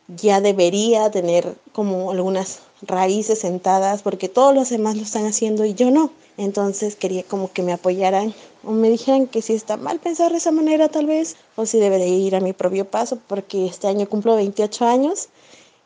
ya 0.09 0.43
debería 0.43 1.11
tener 1.11 1.57
como 1.73 2.11
algunas 2.11 2.61
raíces 2.87 3.41
sentadas 3.41 4.03
porque 4.03 4.29
todos 4.29 4.55
los 4.55 4.71
demás 4.71 4.97
lo 4.97 5.03
están 5.03 5.27
haciendo 5.27 5.65
y 5.65 5.75
yo 5.75 5.91
no. 5.91 6.11
Entonces 6.37 6.97
quería 6.97 7.23
como 7.23 7.51
que 7.53 7.63
me 7.63 7.73
apoyaran 7.73 8.35
o 8.63 8.73
me 8.73 8.91
dijeran 8.91 9.27
que 9.27 9.43
si 9.43 9.55
está 9.55 9.77
mal 9.77 10.01
pensar 10.01 10.33
de 10.33 10.39
esa 10.39 10.53
manera 10.53 10.89
tal 10.89 11.07
vez 11.07 11.37
o 11.57 11.65
si 11.67 11.79
debe 11.79 11.99
de 11.99 12.09
ir 12.09 12.37
a 12.37 12.41
mi 12.41 12.53
propio 12.53 12.85
paso 12.85 13.19
porque 13.27 13.67
este 13.67 13.89
año 13.89 14.09
cumplo 14.09 14.37
28 14.37 14.87
años 14.87 15.29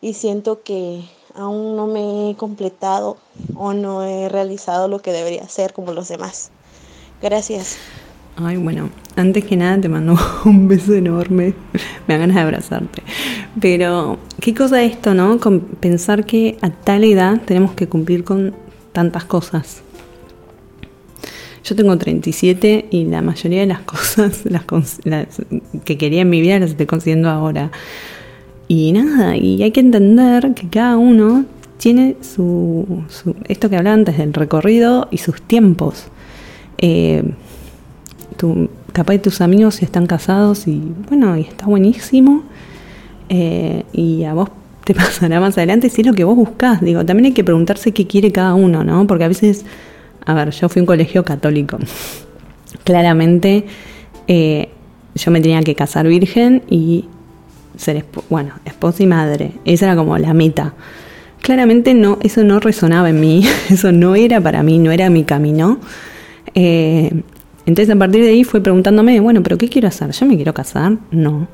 y 0.00 0.14
siento 0.14 0.62
que 0.62 1.04
aún 1.34 1.76
no 1.76 1.86
me 1.86 2.30
he 2.30 2.36
completado 2.36 3.16
o 3.54 3.72
no 3.72 4.02
he 4.02 4.28
realizado 4.28 4.88
lo 4.88 5.00
que 5.00 5.12
debería 5.12 5.42
hacer 5.42 5.72
como 5.72 5.92
los 5.92 6.08
demás. 6.08 6.50
Gracias. 7.22 7.76
Ay, 8.36 8.56
bueno, 8.56 8.88
antes 9.16 9.44
que 9.44 9.56
nada 9.56 9.80
te 9.80 9.88
mando 9.88 10.16
un 10.44 10.68
beso 10.68 10.94
enorme. 10.94 11.54
Me 12.06 12.14
da 12.14 12.20
ganas 12.20 12.36
de 12.36 12.42
abrazarte. 12.42 13.02
Pero, 13.60 14.18
¿qué 14.40 14.54
cosa 14.54 14.82
esto, 14.82 15.14
no? 15.14 15.38
Con 15.38 15.60
pensar 15.60 16.24
que 16.24 16.56
a 16.62 16.70
tal 16.70 17.04
edad 17.04 17.40
tenemos 17.44 17.72
que 17.72 17.88
cumplir 17.88 18.24
con 18.24 18.54
tantas 18.92 19.24
cosas. 19.24 19.82
Yo 21.62 21.76
tengo 21.76 21.96
37 21.96 22.86
y 22.90 23.04
la 23.04 23.22
mayoría 23.22 23.60
de 23.60 23.66
las 23.66 23.80
cosas 23.82 24.42
las, 24.44 24.64
que 25.84 25.98
quería 25.98 26.22
en 26.22 26.30
mi 26.30 26.40
vida 26.40 26.58
las 26.58 26.70
estoy 26.70 26.86
consiguiendo 26.86 27.28
ahora. 27.28 27.70
Y 28.66 28.92
nada, 28.92 29.36
y 29.36 29.62
hay 29.62 29.72
que 29.72 29.80
entender 29.80 30.54
que 30.54 30.68
cada 30.68 30.96
uno 30.96 31.44
tiene 31.78 32.16
su, 32.20 33.04
esto 33.48 33.68
que 33.68 33.76
hablaba 33.76 33.94
antes 33.94 34.16
del 34.16 34.32
recorrido 34.32 35.08
y 35.10 35.18
sus 35.18 35.42
tiempos. 35.42 36.04
Eh, 36.78 37.24
capaz 38.92 39.12
de 39.14 39.18
tus 39.18 39.40
amigos 39.40 39.82
están 39.82 40.06
casados 40.06 40.66
y 40.66 40.80
bueno, 41.08 41.36
y 41.36 41.42
está 41.42 41.66
buenísimo. 41.66 42.44
Eh, 43.32 43.84
y 43.92 44.24
a 44.24 44.34
vos 44.34 44.50
te 44.84 44.92
pasará 44.94 45.40
más 45.40 45.56
adelante 45.56 45.88
si 45.88 46.02
es 46.02 46.06
lo 46.06 46.12
que 46.12 46.24
vos 46.24 46.36
buscás. 46.36 46.82
Digo, 46.82 47.06
también 47.06 47.26
hay 47.26 47.32
que 47.32 47.44
preguntarse 47.44 47.92
qué 47.92 48.06
quiere 48.06 48.30
cada 48.32 48.54
uno, 48.54 48.84
¿no? 48.84 49.06
Porque 49.06 49.24
a 49.24 49.28
veces, 49.28 49.64
a 50.26 50.34
ver, 50.34 50.50
yo 50.50 50.68
fui 50.68 50.80
a 50.80 50.82
un 50.82 50.86
colegio 50.86 51.24
católico. 51.24 51.78
Claramente 52.84 53.64
eh, 54.26 54.68
yo 55.14 55.30
me 55.30 55.40
tenía 55.40 55.62
que 55.62 55.74
casar 55.74 56.06
virgen 56.06 56.62
y 56.68 57.06
ser, 57.76 58.04
bueno, 58.28 58.54
esposa 58.64 59.02
y 59.02 59.06
madre. 59.06 59.52
Esa 59.64 59.86
era 59.86 59.96
como 59.96 60.18
la 60.18 60.34
meta. 60.34 60.74
Claramente 61.40 61.94
no, 61.94 62.18
eso 62.22 62.44
no 62.44 62.60
resonaba 62.60 63.08
en 63.10 63.20
mí, 63.20 63.46
eso 63.70 63.92
no 63.92 64.14
era 64.14 64.40
para 64.40 64.62
mí, 64.62 64.78
no 64.78 64.90
era 64.90 65.08
mi 65.08 65.24
camino. 65.24 65.78
Eh, 66.54 67.22
entonces 67.64 67.94
a 67.94 67.98
partir 67.98 68.22
de 68.22 68.30
ahí 68.30 68.42
fue 68.42 68.60
preguntándome, 68.60 69.20
bueno, 69.20 69.42
pero 69.42 69.56
¿qué 69.56 69.68
quiero 69.68 69.86
hacer? 69.86 70.10
¿Yo 70.10 70.26
me 70.26 70.34
quiero 70.34 70.52
casar? 70.52 70.96
No. 71.12 71.46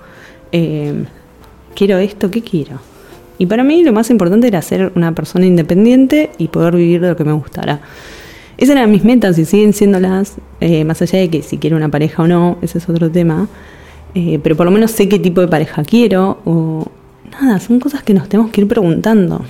¿Quiero 1.76 1.98
esto? 1.98 2.30
¿Qué 2.30 2.40
quiero? 2.40 2.80
Y 3.38 3.44
para 3.44 3.62
mí 3.62 3.84
lo 3.84 3.92
más 3.92 4.08
importante 4.08 4.46
era 4.46 4.62
ser 4.62 4.92
una 4.96 5.12
persona 5.14 5.44
independiente 5.44 6.30
y 6.38 6.48
poder 6.48 6.74
vivir 6.74 7.02
de 7.02 7.08
lo 7.10 7.16
que 7.16 7.24
me 7.24 7.32
gustara. 7.32 7.80
Esas 8.56 8.76
eran 8.76 8.90
mis 8.90 9.04
metas 9.04 9.38
y 9.38 9.44
siguen 9.44 9.74
siendo 9.74 10.00
las, 10.00 10.36
eh, 10.60 10.86
más 10.86 11.02
allá 11.02 11.18
de 11.18 11.28
que 11.28 11.42
si 11.42 11.58
quiero 11.58 11.76
una 11.76 11.90
pareja 11.90 12.22
o 12.22 12.26
no, 12.26 12.56
ese 12.62 12.78
es 12.78 12.88
otro 12.88 13.10
tema. 13.10 13.46
Eh, 14.14 14.40
pero 14.42 14.56
por 14.56 14.64
lo 14.64 14.72
menos 14.72 14.92
sé 14.92 15.10
qué 15.10 15.18
tipo 15.18 15.42
de 15.42 15.48
pareja 15.48 15.84
quiero 15.84 16.38
o 16.46 16.86
nada, 17.30 17.60
son 17.60 17.78
cosas 17.78 18.02
que 18.02 18.14
nos 18.14 18.26
tenemos 18.30 18.50
que 18.50 18.62
ir 18.62 18.68
preguntando. 18.68 19.44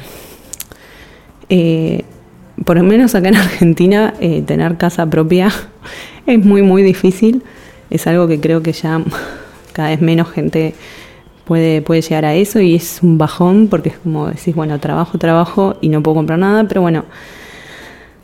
Eh, 1.48 2.02
por 2.64 2.76
lo 2.76 2.82
menos 2.82 3.14
acá 3.14 3.28
en 3.28 3.36
Argentina 3.36 4.14
eh, 4.18 4.42
tener 4.44 4.76
casa 4.76 5.08
propia 5.08 5.52
es 6.26 6.44
muy 6.44 6.62
muy 6.62 6.82
difícil. 6.82 7.44
Es 7.88 8.08
algo 8.08 8.26
que 8.26 8.40
creo 8.40 8.62
que 8.62 8.72
ya 8.72 9.00
cada 9.72 9.90
vez 9.90 10.00
menos 10.00 10.28
gente 10.32 10.74
puede, 11.46 11.80
puede 11.80 12.02
llegar 12.02 12.24
a 12.26 12.34
eso 12.34 12.60
y 12.60 12.74
es 12.74 12.98
un 13.02 13.16
bajón 13.16 13.68
porque 13.68 13.90
es 13.90 13.98
como 13.98 14.26
decís, 14.26 14.54
bueno, 14.54 14.78
trabajo, 14.80 15.16
trabajo 15.16 15.76
y 15.80 15.88
no 15.88 16.02
puedo 16.02 16.16
comprar 16.16 16.38
nada, 16.38 16.68
pero 16.68 16.82
bueno, 16.82 17.04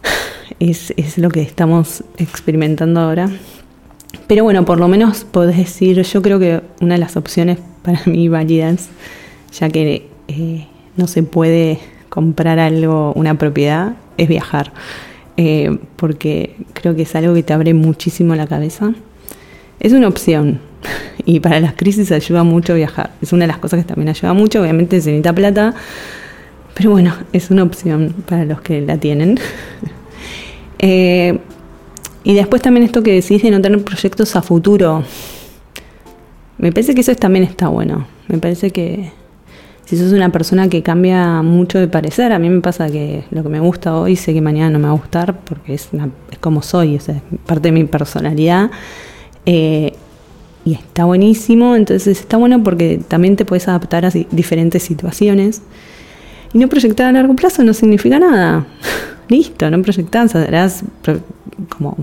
es, 0.59 0.93
es 0.97 1.17
lo 1.17 1.31
que 1.31 1.41
estamos 1.41 2.05
experimentando 2.19 3.01
ahora. 3.01 3.31
Pero 4.27 4.45
bueno, 4.45 4.65
por 4.65 4.79
lo 4.79 4.89
menos 4.89 5.25
podés 5.25 5.57
decir, 5.57 6.03
yo 6.03 6.21
creo 6.21 6.39
que 6.39 6.61
una 6.81 6.95
de 6.95 7.01
las 7.01 7.17
opciones 7.17 7.59
para 7.83 8.03
mí 8.07 8.29
válidas, 8.29 8.91
ya 9.53 9.71
que 9.71 10.09
eh, 10.29 10.67
no 10.97 11.07
se 11.07 11.23
puede 11.23 11.79
comprar 12.09 12.59
algo, 12.59 13.13
una 13.15 13.39
propiedad, 13.39 13.95
es 14.19 14.29
viajar. 14.29 14.73
Eh, 15.37 15.79
porque 15.97 16.57
creo 16.75 16.95
que 16.95 17.03
es 17.03 17.15
algo 17.17 17.35
que 17.35 17.43
te 17.43 17.53
abre 17.53 17.73
muchísimo 17.73 18.35
la 18.35 18.47
cabeza. 18.47 18.93
Es 19.81 19.93
una 19.93 20.09
opción. 20.09 20.72
Y 21.25 21.41
para 21.41 21.61
las 21.61 21.75
crisis 21.75 22.11
ayuda 22.13 22.43
mucho 22.43 22.75
viajar. 22.75 23.11
Es 23.23 23.33
una 23.33 23.45
de 23.45 23.49
las 23.49 23.59
cosas 23.59 23.81
que 23.81 23.85
también 23.85 24.09
ayuda 24.09 24.33
mucho. 24.33 24.61
Obviamente 24.61 25.01
se 25.01 25.11
necesita 25.11 25.33
plata. 25.33 25.75
Pero 26.75 26.91
bueno, 26.91 27.15
es 27.33 27.51
una 27.51 27.63
opción 27.63 28.15
para 28.27 28.45
los 28.45 28.61
que 28.61 28.81
la 28.81 28.99
tienen. 28.99 29.39
eh, 30.79 31.39
y 32.25 32.35
después 32.35 32.63
también 32.63 32.85
esto 32.85 33.03
que 33.03 33.13
decís 33.13 33.43
de 33.43 33.51
no 33.51 33.61
tener 33.61 33.83
proyectos 33.85 34.35
a 34.37 34.43
futuro. 34.43 35.05
Me 36.59 36.73
parece 36.73 36.95
que 36.95 37.01
eso 37.01 37.15
también 37.15 37.45
está 37.45 37.69
bueno. 37.69 38.07
Me 38.29 38.39
parece 38.39 38.71
que 38.71 39.13
si 39.85 39.99
sos 39.99 40.13
una 40.13 40.31
persona 40.31 40.69
que 40.69 40.83
cambia 40.83 41.43
mucho 41.43 41.79
de 41.79 41.89
parecer, 41.89 42.33
a 42.33 42.39
mí 42.39 42.49
me 42.49 42.61
pasa 42.61 42.89
que 42.89 43.25
lo 43.31 43.43
que 43.43 43.49
me 43.49 43.61
gusta 43.61 43.97
hoy 43.97 44.17
sé 44.17 44.33
que 44.33 44.41
mañana 44.41 44.71
no 44.71 44.79
me 44.79 44.85
va 44.87 44.93
a 44.93 44.97
gustar 44.97 45.41
porque 45.41 45.75
es, 45.75 45.89
una, 45.93 46.09
es 46.31 46.39
como 46.39 46.63
soy, 46.63 46.97
o 46.97 47.01
sea, 47.01 47.17
es 47.17 47.23
parte 47.45 47.69
de 47.69 47.73
mi 47.73 47.85
personalidad. 47.85 48.71
Eh, 49.45 49.93
y 50.65 50.75
está 50.75 51.05
buenísimo, 51.05 51.75
entonces 51.75 52.21
está 52.21 52.37
bueno 52.37 52.63
porque 52.63 53.01
también 53.09 53.37
te 53.37 53.45
puedes 53.45 53.67
adaptar 53.69 54.05
a 54.05 54.11
diferentes 54.11 54.83
situaciones. 54.83 55.63
Y 56.55 56.59
no 56.59 56.69
proyectar 56.69 57.07
a 57.07 57.13
largo 57.13 57.35
plazo 57.35 57.65
no 57.65 57.75
significa 57.75 58.19
nada. 58.19 58.67
Listo, 59.29 59.71
no 59.71 59.83
proyectás, 59.83 60.35
harás 60.35 60.85
como 61.69 61.97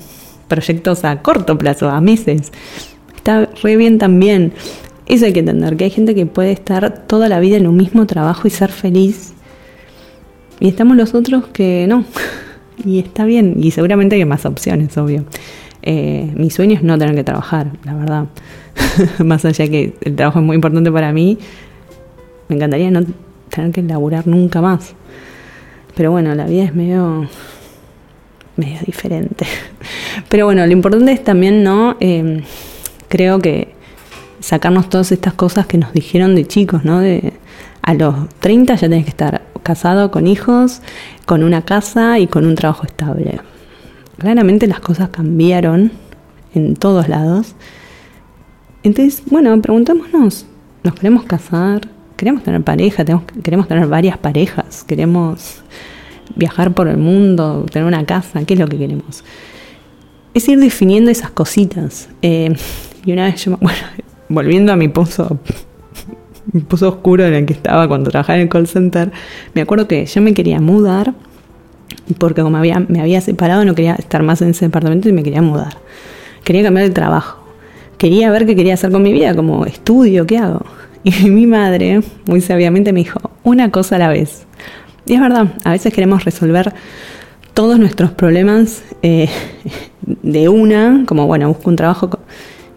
proyectos 0.47 1.05
a 1.05 1.21
corto 1.21 1.57
plazo, 1.57 1.89
a 1.89 2.01
meses. 2.01 2.51
Está 3.15 3.49
re 3.61 3.77
bien 3.77 3.97
también. 3.97 4.53
Eso 5.05 5.25
hay 5.25 5.33
que 5.33 5.39
entender, 5.39 5.77
que 5.77 5.85
hay 5.85 5.89
gente 5.89 6.13
que 6.13 6.25
puede 6.25 6.51
estar 6.51 7.05
toda 7.07 7.29
la 7.29 7.39
vida 7.39 7.57
en 7.57 7.67
un 7.67 7.77
mismo 7.77 8.05
trabajo 8.05 8.47
y 8.47 8.51
ser 8.51 8.71
feliz. 8.71 9.33
Y 10.59 10.67
estamos 10.67 10.97
los 10.97 11.13
otros 11.13 11.47
que 11.47 11.85
no. 11.87 12.03
Y 12.85 12.99
está 12.99 13.25
bien. 13.25 13.57
Y 13.61 13.71
seguramente 13.71 14.15
hay 14.15 14.23
más 14.23 14.45
opciones, 14.45 14.97
obvio. 14.97 15.25
Eh, 15.81 16.31
mi 16.35 16.49
sueño 16.49 16.75
es 16.75 16.83
no 16.83 16.97
tener 16.97 17.15
que 17.15 17.23
trabajar, 17.23 17.71
la 17.83 17.93
verdad. 17.93 18.25
más 19.23 19.45
allá 19.45 19.67
que 19.67 19.95
el 20.01 20.15
trabajo 20.15 20.39
es 20.39 20.45
muy 20.45 20.55
importante 20.55 20.91
para 20.91 21.11
mí, 21.11 21.37
me 22.47 22.55
encantaría 22.55 22.91
no 22.91 23.01
tener 23.49 23.71
que 23.71 23.81
laburar 23.81 24.27
nunca 24.27 24.61
más. 24.61 24.93
Pero 25.95 26.11
bueno, 26.11 26.33
la 26.35 26.45
vida 26.45 26.63
es 26.63 26.75
medio 26.75 27.27
medio 28.55 28.79
diferente. 28.85 29.45
Pero 30.29 30.45
bueno, 30.45 30.65
lo 30.65 30.71
importante 30.71 31.11
es 31.11 31.23
también, 31.23 31.63
¿no? 31.63 31.95
Eh, 31.99 32.43
creo 33.07 33.39
que 33.39 33.73
sacarnos 34.39 34.89
todas 34.89 35.11
estas 35.11 35.33
cosas 35.33 35.65
que 35.65 35.77
nos 35.77 35.93
dijeron 35.93 36.35
de 36.35 36.45
chicos, 36.45 36.83
¿no? 36.83 36.99
De, 36.99 37.33
a 37.81 37.93
los 37.93 38.29
30 38.39 38.75
ya 38.75 38.81
tenés 38.81 39.05
que 39.05 39.11
estar 39.11 39.41
casado, 39.63 40.11
con 40.11 40.27
hijos, 40.27 40.81
con 41.25 41.43
una 41.43 41.63
casa 41.63 42.19
y 42.19 42.27
con 42.27 42.45
un 42.45 42.55
trabajo 42.55 42.85
estable. 42.85 43.39
Claramente 44.19 44.67
las 44.67 44.81
cosas 44.81 45.09
cambiaron 45.09 45.91
en 46.53 46.75
todos 46.75 47.07
lados. 47.07 47.55
Entonces, 48.83 49.23
bueno, 49.31 49.59
preguntémonos, 49.61 50.45
¿nos 50.83 50.93
queremos 50.95 51.23
casar? 51.23 51.87
¿Queremos 52.17 52.43
tener 52.43 52.61
pareja? 52.61 53.05
¿Tenemos, 53.05 53.23
¿Queremos 53.41 53.67
tener 53.69 53.87
varias 53.87 54.17
parejas? 54.17 54.83
¿Queremos 54.83 55.61
viajar 56.35 56.73
por 56.73 56.89
el 56.89 56.97
mundo? 56.97 57.65
¿Tener 57.71 57.87
una 57.87 58.05
casa? 58.05 58.43
¿Qué 58.43 58.55
es 58.55 58.59
lo 58.59 58.67
que 58.67 58.77
queremos? 58.77 59.23
Es 60.33 60.49
ir 60.49 60.59
definiendo 60.59 61.09
esas 61.09 61.31
cositas. 61.31 62.09
Eh, 62.21 62.53
y 63.05 63.13
una 63.13 63.23
vez 63.23 63.45
yo, 63.45 63.57
bueno, 63.61 63.79
volviendo 64.29 64.73
a 64.73 64.75
mi 64.75 64.89
pozo, 64.89 65.39
mi 66.51 66.59
pozo 66.59 66.89
oscuro 66.89 67.25
en 67.25 67.35
el 67.35 67.45
que 67.45 67.53
estaba 67.53 67.87
cuando 67.87 68.09
trabajaba 68.11 68.35
en 68.35 68.43
el 68.43 68.49
call 68.49 68.67
center, 68.67 69.13
me 69.53 69.61
acuerdo 69.61 69.87
que 69.87 70.05
yo 70.05 70.21
me 70.21 70.33
quería 70.33 70.59
mudar 70.59 71.13
porque 72.17 72.41
como 72.41 72.59
me 72.59 73.01
había, 73.01 73.21
separado 73.21 73.65
no 73.65 73.75
quería 73.75 73.95
estar 73.95 74.23
más 74.23 74.41
en 74.41 74.49
ese 74.49 74.65
departamento 74.65 75.09
y 75.09 75.13
me 75.13 75.23
quería 75.23 75.41
mudar. 75.41 75.77
Quería 76.43 76.63
cambiar 76.63 76.87
de 76.87 76.93
trabajo. 76.93 77.39
Quería 77.97 78.31
ver 78.31 78.45
qué 78.45 78.55
quería 78.55 78.73
hacer 78.73 78.91
con 78.91 79.03
mi 79.03 79.11
vida, 79.11 79.35
como 79.35 79.65
estudio, 79.65 80.25
¿qué 80.25 80.37
hago? 80.37 80.65
Y 81.03 81.11
mi 81.29 81.45
madre, 81.45 82.01
muy 82.25 82.41
sabiamente, 82.41 82.93
me 82.93 83.01
dijo, 83.01 83.19
una 83.43 83.71
cosa 83.71 83.97
a 83.97 83.99
la 83.99 84.09
vez. 84.09 84.45
Y 85.05 85.13
es 85.13 85.21
verdad, 85.21 85.53
a 85.63 85.71
veces 85.71 85.93
queremos 85.93 86.23
resolver 86.25 86.73
todos 87.53 87.79
nuestros 87.79 88.11
problemas 88.11 88.83
eh, 89.01 89.29
de 90.05 90.49
una, 90.49 91.03
como 91.07 91.27
bueno, 91.27 91.47
busco 91.49 91.69
un 91.69 91.75
trabajo. 91.75 92.09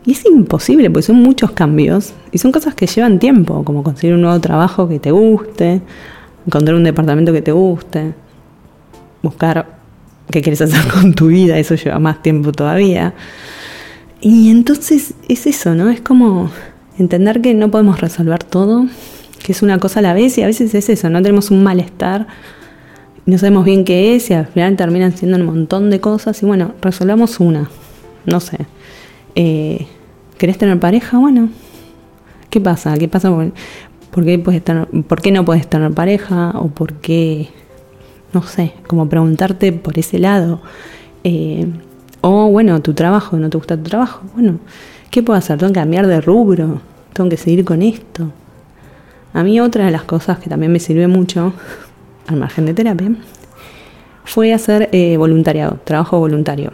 Y 0.05 0.13
es 0.13 0.25
imposible, 0.27 0.91
porque 0.91 1.03
son 1.07 1.17
muchos 1.17 1.53
cambios 1.53 2.13
y 2.33 2.39
son 2.39 2.51
cosas 2.51 2.75
que 2.75 2.87
llevan 2.87 3.21
tiempo, 3.21 3.65
como 3.65 3.85
conseguir 3.85 4.15
un 4.15 4.23
nuevo 4.23 4.41
trabajo 4.41 4.89
que 4.89 4.99
te 4.99 5.13
guste, 5.13 5.81
encontrar 6.45 6.77
un 6.77 6.83
departamento 6.83 7.33
que 7.33 7.43
te 7.43 7.53
guste, 7.53 8.13
buscar 9.23 9.79
qué 10.31 10.43
quieres 10.43 10.61
hacer 10.61 10.91
con 10.93 11.15
tu 11.15 11.29
vida, 11.29 11.59
eso 11.59 11.75
lleva 11.75 11.99
más 11.99 12.23
tiempo 12.23 12.53
todavía. 12.53 13.15
Y 14.21 14.51
entonces 14.51 15.15
es 15.29 15.47
eso, 15.47 15.75
¿no? 15.75 15.91
Es 15.91 16.01
como 16.01 16.51
entender 16.99 17.41
que 17.41 17.55
no 17.55 17.71
podemos 17.71 18.01
resolver 18.01 18.45
todo, 18.45 18.87
que 19.43 19.53
es 19.53 19.63
una 19.63 19.79
cosa 19.79 20.01
a 20.01 20.03
la 20.03 20.15
vez 20.15 20.39
y 20.39 20.43
a 20.43 20.47
veces 20.47 20.75
es 20.75 20.89
eso, 20.89 21.11
no 21.11 21.21
tenemos 21.23 21.51
un 21.51 21.63
malestar, 21.63 22.29
no 23.27 23.39
sabemos 23.39 23.65
bien 23.65 23.85
qué 23.85 24.15
es 24.15 24.31
y 24.31 24.35
al 24.35 24.47
final 24.47 24.77
terminan 24.77 25.17
siendo 25.17 25.39
un 25.39 25.47
montón 25.47 25.91
de 25.91 26.01
cosas 26.01 26.43
y 26.43 26.47
bueno, 26.47 26.75
resolvamos 26.81 27.41
una, 27.41 27.69
no 28.27 28.41
sé. 28.41 28.59
Eh, 29.35 29.87
¿Querés 30.39 30.59
tener 30.59 30.79
pareja? 30.79 31.19
Bueno, 31.19 31.49
¿qué 32.51 32.61
pasa? 32.61 32.97
¿Qué 32.99 33.09
pasa? 33.09 33.31
¿Por, 33.31 33.53
por 34.11 34.25
qué, 34.25 34.39
puedes 34.39 34.63
tener, 34.63 34.87
¿Por 34.89 35.21
qué 35.21 35.31
no 35.31 35.45
puedes 35.45 35.69
tener 35.69 35.93
pareja? 35.93 36.51
¿O 36.55 36.69
por 36.69 36.95
qué? 36.95 37.49
No 38.33 38.43
sé, 38.43 38.75
como 38.87 39.09
preguntarte 39.09 39.73
por 39.73 39.99
ese 39.99 40.19
lado. 40.19 40.61
Eh, 41.25 41.67
o 42.21 42.49
bueno, 42.49 42.81
tu 42.81 42.95
trabajo, 42.95 43.37
¿no 43.37 43.51
te 43.51 43.59
gusta 43.59 43.77
tu 43.77 43.85
trabajo? 43.85 44.23
Bueno, 44.35 44.59
¿qué 45.11 45.23
puedo 45.23 45.39
hacer? 45.39 45.59
¿Tengo 45.59 45.73
que 45.73 45.81
cambiar 45.81 46.07
de 46.07 46.21
rubro? 46.21 46.81
¿Tengo 47.13 47.29
que 47.29 47.37
seguir 47.37 47.65
con 47.65 47.83
esto? 47.83 48.31
A 49.35 49.43
mí 49.43 49.61
otra 49.61 49.87
de 49.87 49.91
las 49.91 50.05
cosas 50.05 50.39
que 50.39 50.49
también 50.49 50.73
me 50.73 50.79
sirve 50.79 51.09
mucho, 51.09 51.53
al 52.27 52.37
margen 52.37 52.67
de 52.67 52.75
terapia, 52.75 53.13
fue 54.25 54.53
hacer 54.53 54.89
eh, 54.93 55.17
voluntariado, 55.17 55.79
trabajo 55.85 56.19
voluntario. 56.19 56.73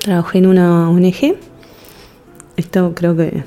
Trabajé 0.00 0.38
en 0.38 0.46
una 0.46 0.88
ONG. 0.90 1.36
Esto 2.56 2.92
creo 2.94 3.16
que 3.16 3.42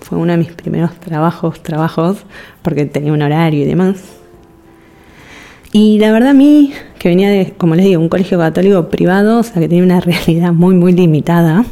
fue 0.00 0.18
uno 0.18 0.32
de 0.32 0.38
mis 0.38 0.52
primeros 0.52 0.94
trabajos, 0.98 1.62
trabajos, 1.62 2.18
porque 2.62 2.86
tenía 2.86 3.12
un 3.12 3.22
horario 3.22 3.62
y 3.62 3.66
demás. 3.66 4.23
Y 5.76 5.98
la 5.98 6.12
verdad 6.12 6.30
a 6.30 6.34
mí, 6.34 6.72
que 7.00 7.08
venía 7.08 7.28
de, 7.28 7.52
como 7.58 7.74
les 7.74 7.84
digo, 7.84 8.00
un 8.00 8.08
colegio 8.08 8.38
católico 8.38 8.88
privado, 8.90 9.40
o 9.40 9.42
sea 9.42 9.54
que 9.54 9.68
tenía 9.68 9.82
una 9.82 10.00
realidad 10.00 10.52
muy, 10.52 10.72
muy 10.76 10.92
limitada, 10.92 11.64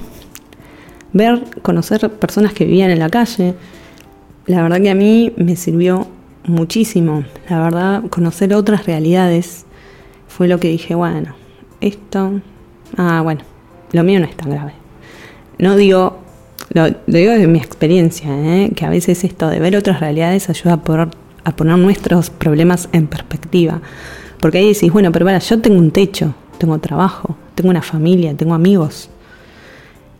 ver, 1.12 1.44
conocer 1.62 2.10
personas 2.10 2.52
que 2.52 2.64
vivían 2.64 2.90
en 2.90 2.98
la 2.98 3.08
calle, 3.08 3.54
la 4.46 4.60
verdad 4.60 4.80
que 4.80 4.90
a 4.90 4.96
mí 4.96 5.32
me 5.36 5.54
sirvió 5.54 6.08
muchísimo. 6.46 7.22
La 7.48 7.60
verdad, 7.62 8.02
conocer 8.10 8.52
otras 8.54 8.86
realidades 8.86 9.66
fue 10.26 10.48
lo 10.48 10.58
que 10.58 10.66
dije, 10.66 10.96
bueno, 10.96 11.36
esto, 11.80 12.40
ah, 12.96 13.20
bueno, 13.22 13.42
lo 13.92 14.02
mío 14.02 14.18
no 14.18 14.26
es 14.26 14.36
tan 14.36 14.50
grave. 14.50 14.72
No 15.58 15.76
digo, 15.76 16.18
lo, 16.72 16.88
digo 17.06 17.30
de 17.34 17.46
mi 17.46 17.60
experiencia, 17.60 18.30
¿eh? 18.32 18.72
que 18.74 18.84
a 18.84 18.90
veces 18.90 19.22
esto 19.22 19.48
de 19.48 19.60
ver 19.60 19.76
otras 19.76 20.00
realidades 20.00 20.50
ayuda 20.50 20.72
a 20.72 20.82
poner, 20.82 21.10
a 21.44 21.56
poner 21.56 21.78
nuestros 21.78 22.30
problemas 22.30 22.88
en 22.92 23.06
perspectiva. 23.06 23.80
Porque 24.40 24.58
ahí 24.58 24.72
decís, 24.72 24.92
bueno, 24.92 25.12
pero 25.12 25.24
para, 25.24 25.38
yo 25.38 25.60
tengo 25.60 25.78
un 25.78 25.90
techo, 25.90 26.34
tengo 26.58 26.78
trabajo, 26.78 27.36
tengo 27.54 27.70
una 27.70 27.82
familia, 27.82 28.34
tengo 28.34 28.54
amigos. 28.54 29.08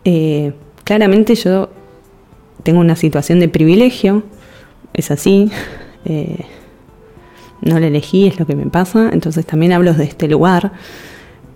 Eh, 0.05 0.53
claramente 0.83 1.35
yo 1.35 1.69
tengo 2.63 2.79
una 2.79 2.95
situación 2.95 3.39
de 3.39 3.49
privilegio, 3.49 4.23
es 4.93 5.11
así, 5.11 5.51
eh, 6.05 6.45
no 7.61 7.79
la 7.79 7.87
elegí, 7.87 8.27
es 8.27 8.39
lo 8.39 8.45
que 8.45 8.55
me 8.55 8.65
pasa, 8.67 9.09
entonces 9.13 9.45
también 9.45 9.73
hablo 9.73 9.93
de 9.93 10.03
este 10.05 10.27
lugar. 10.27 10.73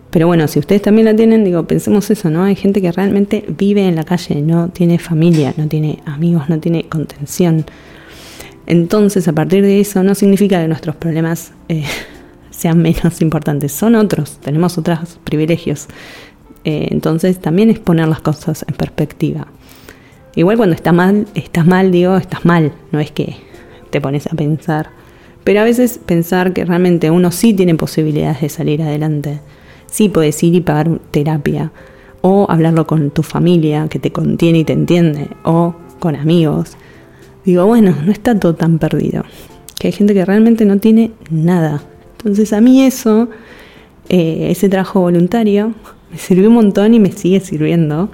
Pero 0.09 0.27
bueno, 0.27 0.47
si 0.47 0.59
ustedes 0.59 0.81
también 0.81 1.05
la 1.05 1.15
tienen, 1.15 1.43
digo, 1.43 1.67
pensemos 1.67 2.09
eso, 2.09 2.29
¿no? 2.29 2.43
Hay 2.43 2.55
gente 2.55 2.81
que 2.81 2.91
realmente 2.91 3.45
vive 3.47 3.87
en 3.87 3.95
la 3.95 4.03
calle, 4.03 4.41
no 4.41 4.69
tiene 4.69 4.99
familia, 4.99 5.53
no 5.57 5.67
tiene 5.67 5.99
amigos, 6.05 6.49
no 6.49 6.59
tiene 6.59 6.85
contención. 6.85 7.65
Entonces, 8.67 9.27
a 9.27 9.33
partir 9.33 9.63
de 9.63 9.79
eso, 9.79 10.03
no 10.03 10.13
significa 10.13 10.61
que 10.61 10.67
nuestros 10.67 10.95
problemas 10.97 11.53
eh, 11.69 11.85
sean 12.51 12.81
menos 12.81 13.21
importantes, 13.21 13.71
son 13.71 13.95
otros, 13.95 14.37
tenemos 14.41 14.77
otros 14.77 15.19
privilegios. 15.23 15.87
Eh, 16.65 16.89
entonces, 16.91 17.39
también 17.39 17.69
es 17.69 17.79
poner 17.79 18.07
las 18.07 18.19
cosas 18.19 18.65
en 18.67 18.75
perspectiva. 18.75 19.47
Igual 20.35 20.57
cuando 20.57 20.75
está 20.75 20.91
mal, 20.91 21.27
estás 21.33 21.65
mal, 21.65 21.91
digo, 21.91 22.17
estás 22.17 22.45
mal, 22.45 22.71
no 22.91 22.99
es 22.99 23.09
que 23.09 23.37
te 23.89 24.01
pones 24.01 24.27
a 24.27 24.35
pensar. 24.35 24.89
Pero 25.43 25.61
a 25.61 25.63
veces 25.63 25.99
pensar 26.05 26.51
que 26.51 26.65
realmente 26.65 27.09
uno 27.09 27.31
sí 27.31 27.53
tiene 27.53 27.73
posibilidades 27.75 28.41
de 28.41 28.49
salir 28.49 28.81
adelante. 28.81 29.39
Sí 29.85 30.09
puedes 30.09 30.43
ir 30.43 30.53
y 30.55 30.61
pagar 30.61 30.99
terapia. 31.11 31.71
O 32.21 32.45
hablarlo 32.49 32.85
con 32.85 33.11
tu 33.11 33.23
familia 33.23 33.87
que 33.87 33.97
te 33.97 34.11
contiene 34.11 34.59
y 34.59 34.63
te 34.65 34.73
entiende. 34.73 35.29
O 35.43 35.73
con 35.99 36.17
amigos. 36.17 36.77
Digo, 37.47 37.65
bueno, 37.65 37.95
no 38.05 38.11
está 38.11 38.37
todo 38.37 38.55
tan 38.55 38.77
perdido. 38.77 39.23
Que 39.79 39.87
hay 39.87 39.93
gente 39.93 40.13
que 40.13 40.25
realmente 40.25 40.65
no 40.65 40.79
tiene 40.79 41.11
nada. 41.31 41.81
Entonces 42.17 42.51
a 42.51 42.59
mí 42.59 42.83
eso, 42.83 43.29
eh, 44.09 44.49
ese 44.51 44.67
trabajo 44.67 44.99
voluntario, 44.99 45.73
me 46.11 46.17
sirvió 46.17 46.49
un 46.49 46.55
montón 46.55 46.93
y 46.93 46.99
me 46.99 47.09
sigue 47.13 47.39
sirviendo 47.39 48.09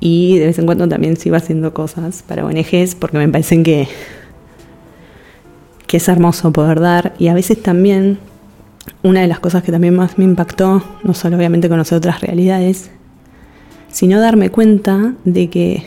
y 0.00 0.38
de 0.38 0.46
vez 0.46 0.58
en 0.58 0.64
cuando 0.64 0.88
también 0.88 1.18
sigo 1.18 1.36
haciendo 1.36 1.74
cosas 1.74 2.24
para 2.26 2.46
ONGs 2.46 2.94
porque 2.94 3.18
me 3.18 3.28
parecen 3.28 3.62
que, 3.62 3.88
que 5.86 5.98
es 5.98 6.08
hermoso 6.08 6.50
poder 6.50 6.80
dar 6.80 7.14
y 7.18 7.28
a 7.28 7.34
veces 7.34 7.62
también 7.62 8.18
una 9.02 9.20
de 9.20 9.26
las 9.26 9.38
cosas 9.38 9.62
que 9.62 9.70
también 9.70 9.96
más 9.96 10.16
me 10.16 10.24
impactó, 10.24 10.82
no 11.02 11.12
solo 11.12 11.36
obviamente 11.36 11.68
conocer 11.68 11.98
otras 11.98 12.22
realidades, 12.22 12.90
sino 13.88 14.18
darme 14.18 14.48
cuenta 14.48 15.14
de 15.26 15.50
que 15.50 15.84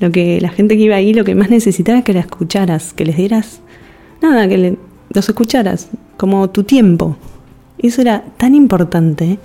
lo 0.00 0.10
que 0.10 0.40
la 0.40 0.48
gente 0.50 0.76
que 0.76 0.82
iba 0.82 0.96
ahí 0.96 1.14
lo 1.14 1.24
que 1.24 1.34
más 1.34 1.50
necesitaba 1.50 1.98
es 1.98 2.04
que 2.04 2.12
la 2.12 2.20
escucharas, 2.20 2.92
que 2.92 3.04
les 3.04 3.16
dieras 3.16 3.60
nada, 4.22 4.48
que 4.48 4.58
le- 4.58 4.76
los 5.12 5.28
escucharas, 5.28 5.88
como 6.16 6.48
tu 6.50 6.64
tiempo. 6.64 7.16
Eso 7.78 8.00
era 8.02 8.24
tan 8.36 8.54
importante 8.54 9.38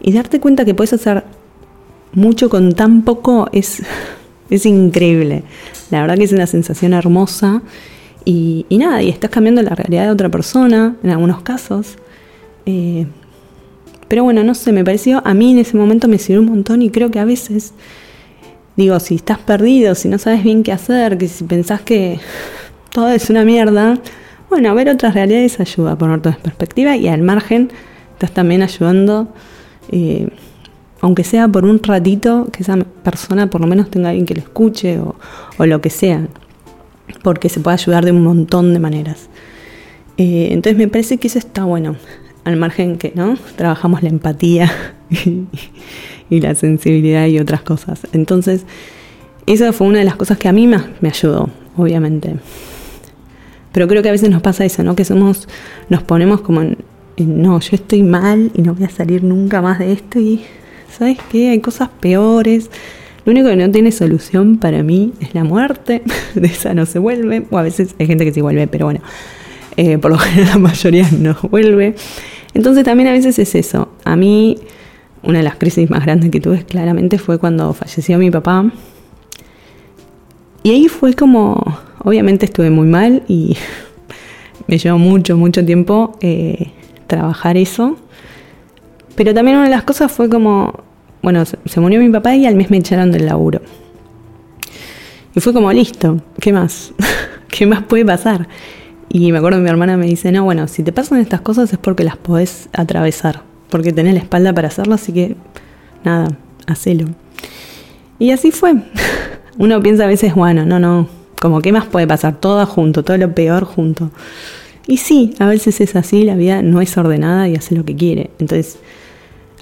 y 0.00 0.12
darte 0.12 0.40
cuenta 0.40 0.64
que 0.64 0.74
puedes 0.74 0.92
hacer 0.92 1.24
mucho 2.12 2.48
con 2.48 2.72
tan 2.74 3.02
poco 3.02 3.48
es, 3.52 3.82
es 4.50 4.66
increíble. 4.66 5.42
La 5.90 6.00
verdad 6.00 6.16
que 6.16 6.24
es 6.24 6.32
una 6.32 6.46
sensación 6.46 6.92
hermosa. 6.94 7.62
Y, 8.24 8.66
y 8.68 8.76
nada, 8.78 9.02
y 9.02 9.08
estás 9.08 9.30
cambiando 9.30 9.62
la 9.62 9.74
realidad 9.74 10.04
de 10.04 10.10
otra 10.10 10.28
persona, 10.28 10.96
en 11.02 11.10
algunos 11.10 11.40
casos. 11.42 11.96
Eh, 12.66 13.06
pero 14.06 14.22
bueno, 14.24 14.42
no 14.44 14.54
sé, 14.54 14.72
me 14.72 14.84
pareció, 14.84 15.22
a 15.24 15.32
mí 15.34 15.52
en 15.52 15.58
ese 15.58 15.76
momento 15.78 16.08
me 16.08 16.18
sirvió 16.18 16.40
un 16.42 16.48
montón 16.48 16.82
y 16.82 16.90
creo 16.90 17.10
que 17.10 17.20
a 17.20 17.24
veces, 17.24 17.72
digo, 18.78 18.98
si 19.00 19.16
estás 19.16 19.38
perdido, 19.38 19.94
si 19.94 20.08
no 20.08 20.16
sabes 20.18 20.42
bien 20.42 20.62
qué 20.62 20.72
hacer, 20.72 21.18
que 21.18 21.28
si 21.28 21.44
pensás 21.44 21.82
que 21.82 22.20
todo 22.90 23.10
es 23.10 23.28
una 23.28 23.44
mierda, 23.44 23.98
bueno, 24.48 24.74
ver 24.74 24.88
otras 24.88 25.12
realidades 25.12 25.60
ayuda 25.60 25.92
a 25.92 25.98
poner 25.98 26.22
todo 26.22 26.32
en 26.32 26.40
perspectiva 26.40 26.96
y 26.96 27.08
al 27.08 27.20
margen 27.20 27.70
estás 28.14 28.30
también 28.30 28.62
ayudando 28.62 29.28
eh, 29.90 30.28
aunque 31.00 31.24
sea 31.24 31.48
por 31.48 31.64
un 31.64 31.82
ratito, 31.82 32.48
que 32.52 32.62
esa 32.62 32.76
persona 32.76 33.50
por 33.50 33.60
lo 33.60 33.66
menos 33.66 33.90
tenga 33.90 34.08
alguien 34.08 34.26
que 34.26 34.34
lo 34.34 34.40
escuche 34.40 34.98
o, 34.98 35.16
lo 35.64 35.80
que 35.80 35.90
sea, 35.90 36.26
porque 37.22 37.48
se 37.48 37.60
puede 37.60 37.74
ayudar 37.74 38.04
de 38.04 38.12
un 38.12 38.22
montón 38.22 38.72
de 38.72 38.80
maneras. 38.80 39.28
Eh, 40.16 40.48
entonces 40.50 40.76
me 40.76 40.88
parece 40.88 41.18
que 41.18 41.28
eso 41.28 41.38
está 41.38 41.64
bueno, 41.64 41.96
al 42.44 42.56
margen 42.56 42.96
que 42.98 43.12
no 43.14 43.36
trabajamos 43.56 44.02
la 44.02 44.08
empatía 44.08 44.70
y, 46.30 46.40
la 46.40 46.54
sensibilidad 46.54 47.26
y 47.26 47.38
otras 47.38 47.62
cosas. 47.62 48.06
Entonces, 48.12 48.64
esa 49.46 49.72
fue 49.72 49.86
una 49.86 49.98
de 49.98 50.04
las 50.04 50.16
cosas 50.16 50.38
que 50.38 50.48
a 50.48 50.52
mí 50.52 50.66
más 50.66 50.84
me 51.00 51.08
ayudó, 51.08 51.50
obviamente. 51.76 52.36
Pero 53.72 53.88
creo 53.88 54.02
que 54.02 54.08
a 54.08 54.12
veces 54.12 54.30
nos 54.30 54.42
pasa 54.42 54.64
eso, 54.64 54.82
¿no? 54.82 54.96
Que 54.96 55.04
somos, 55.04 55.48
nos 55.88 56.02
ponemos 56.02 56.40
como 56.40 56.62
en, 56.62 56.78
no, 57.16 57.58
yo 57.60 57.70
estoy 57.72 58.02
mal 58.02 58.50
y 58.54 58.62
no 58.62 58.74
voy 58.74 58.84
a 58.84 58.90
salir 58.90 59.24
nunca 59.24 59.60
más 59.60 59.78
de 59.78 59.92
esto 59.92 60.18
y, 60.20 60.42
¿sabes 60.96 61.18
qué? 61.30 61.50
Hay 61.50 61.60
cosas 61.60 61.88
peores. 62.00 62.70
Lo 63.24 63.32
único 63.32 63.48
que 63.48 63.56
no 63.56 63.70
tiene 63.70 63.92
solución 63.92 64.58
para 64.58 64.82
mí 64.82 65.12
es 65.20 65.34
la 65.34 65.44
muerte. 65.44 66.02
De 66.34 66.46
esa 66.46 66.74
no 66.74 66.86
se 66.86 66.98
vuelve. 66.98 67.44
O 67.50 67.58
a 67.58 67.62
veces 67.62 67.94
hay 67.98 68.06
gente 68.06 68.24
que 68.24 68.32
sí 68.32 68.40
vuelve, 68.40 68.66
pero 68.68 68.86
bueno, 68.86 69.00
eh, 69.76 69.98
por 69.98 70.10
lo 70.10 70.18
general 70.18 70.48
la 70.54 70.58
mayoría 70.58 71.08
no 71.12 71.36
vuelve. 71.50 71.94
Entonces 72.54 72.84
también 72.84 73.08
a 73.08 73.12
veces 73.12 73.38
es 73.38 73.54
eso. 73.54 73.90
A 74.04 74.16
mí, 74.16 74.58
una 75.22 75.38
de 75.38 75.44
las 75.44 75.56
crisis 75.56 75.90
más 75.90 76.04
grandes 76.04 76.30
que 76.30 76.40
tuve 76.40 76.64
claramente 76.64 77.18
fue 77.18 77.38
cuando 77.38 77.72
falleció 77.72 78.18
mi 78.18 78.30
papá. 78.30 78.70
Y 80.62 80.70
ahí 80.70 80.88
fue 80.88 81.14
como, 81.14 81.78
obviamente 82.04 82.46
estuve 82.46 82.70
muy 82.70 82.86
mal 82.86 83.22
y 83.28 83.56
me 84.66 84.78
llevó 84.78 84.98
mucho, 84.98 85.36
mucho 85.36 85.64
tiempo 85.64 86.16
eh, 86.20 86.72
trabajar 87.06 87.56
eso. 87.56 87.96
Pero 89.14 89.34
también 89.34 89.56
una 89.56 89.66
de 89.66 89.74
las 89.74 89.82
cosas 89.82 90.12
fue 90.12 90.28
como, 90.28 90.84
bueno, 91.22 91.44
se, 91.44 91.80
murió 91.80 92.00
mi 92.00 92.10
papá 92.10 92.36
y 92.36 92.46
al 92.46 92.54
mes 92.54 92.70
me 92.70 92.76
echaron 92.76 93.10
del 93.10 93.26
laburo. 93.26 93.60
Y 95.34 95.40
fue 95.40 95.52
como, 95.52 95.72
listo, 95.72 96.22
¿qué 96.40 96.52
más? 96.52 96.92
¿Qué 97.48 97.66
más 97.66 97.82
puede 97.82 98.04
pasar? 98.04 98.48
Y 99.08 99.32
me 99.32 99.38
acuerdo 99.38 99.58
que 99.58 99.64
mi 99.64 99.70
hermana 99.70 99.96
me 99.96 100.06
dice, 100.06 100.30
no, 100.32 100.44
bueno, 100.44 100.68
si 100.68 100.82
te 100.82 100.92
pasan 100.92 101.18
estas 101.18 101.40
cosas 101.40 101.72
es 101.72 101.78
porque 101.78 102.04
las 102.04 102.16
podés 102.16 102.68
atravesar, 102.72 103.42
porque 103.70 103.92
tenés 103.92 104.14
la 104.14 104.20
espalda 104.20 104.52
para 104.52 104.68
hacerlo, 104.68 104.94
así 104.94 105.12
que 105.12 105.36
nada, 106.04 106.28
hacelo. 106.66 107.06
Y 108.18 108.30
así 108.30 108.50
fue. 108.50 108.74
Uno 109.58 109.82
piensa 109.82 110.04
a 110.04 110.06
veces, 110.06 110.34
bueno, 110.34 110.64
no, 110.64 110.78
no, 110.78 111.08
como 111.40 111.60
qué 111.60 111.72
más 111.72 111.86
puede 111.86 112.06
pasar, 112.06 112.40
todo 112.40 112.64
junto, 112.66 113.02
todo 113.02 113.16
lo 113.16 113.34
peor 113.34 113.64
junto. 113.64 114.10
Y 114.86 114.98
sí, 114.98 115.34
a 115.38 115.46
veces 115.46 115.80
es 115.80 115.96
así, 115.96 116.24
la 116.24 116.34
vida 116.34 116.62
no 116.62 116.80
es 116.80 116.96
ordenada 116.96 117.48
y 117.48 117.56
hace 117.56 117.74
lo 117.74 117.84
que 117.84 117.94
quiere. 117.94 118.30
Entonces, 118.38 118.78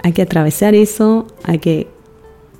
hay 0.02 0.12
que 0.12 0.22
atravesar 0.22 0.74
eso, 0.74 1.26
hay 1.42 1.58
que 1.58 1.88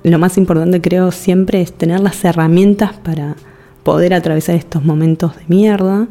lo 0.03 0.19
más 0.19 0.37
importante 0.37 0.81
creo 0.81 1.11
siempre 1.11 1.61
es 1.61 1.73
tener 1.73 1.99
las 1.99 2.23
herramientas 2.23 2.93
para 2.93 3.35
poder 3.83 4.13
atravesar 4.13 4.55
estos 4.55 4.83
momentos 4.83 5.35
de 5.35 5.43
mierda. 5.47 6.07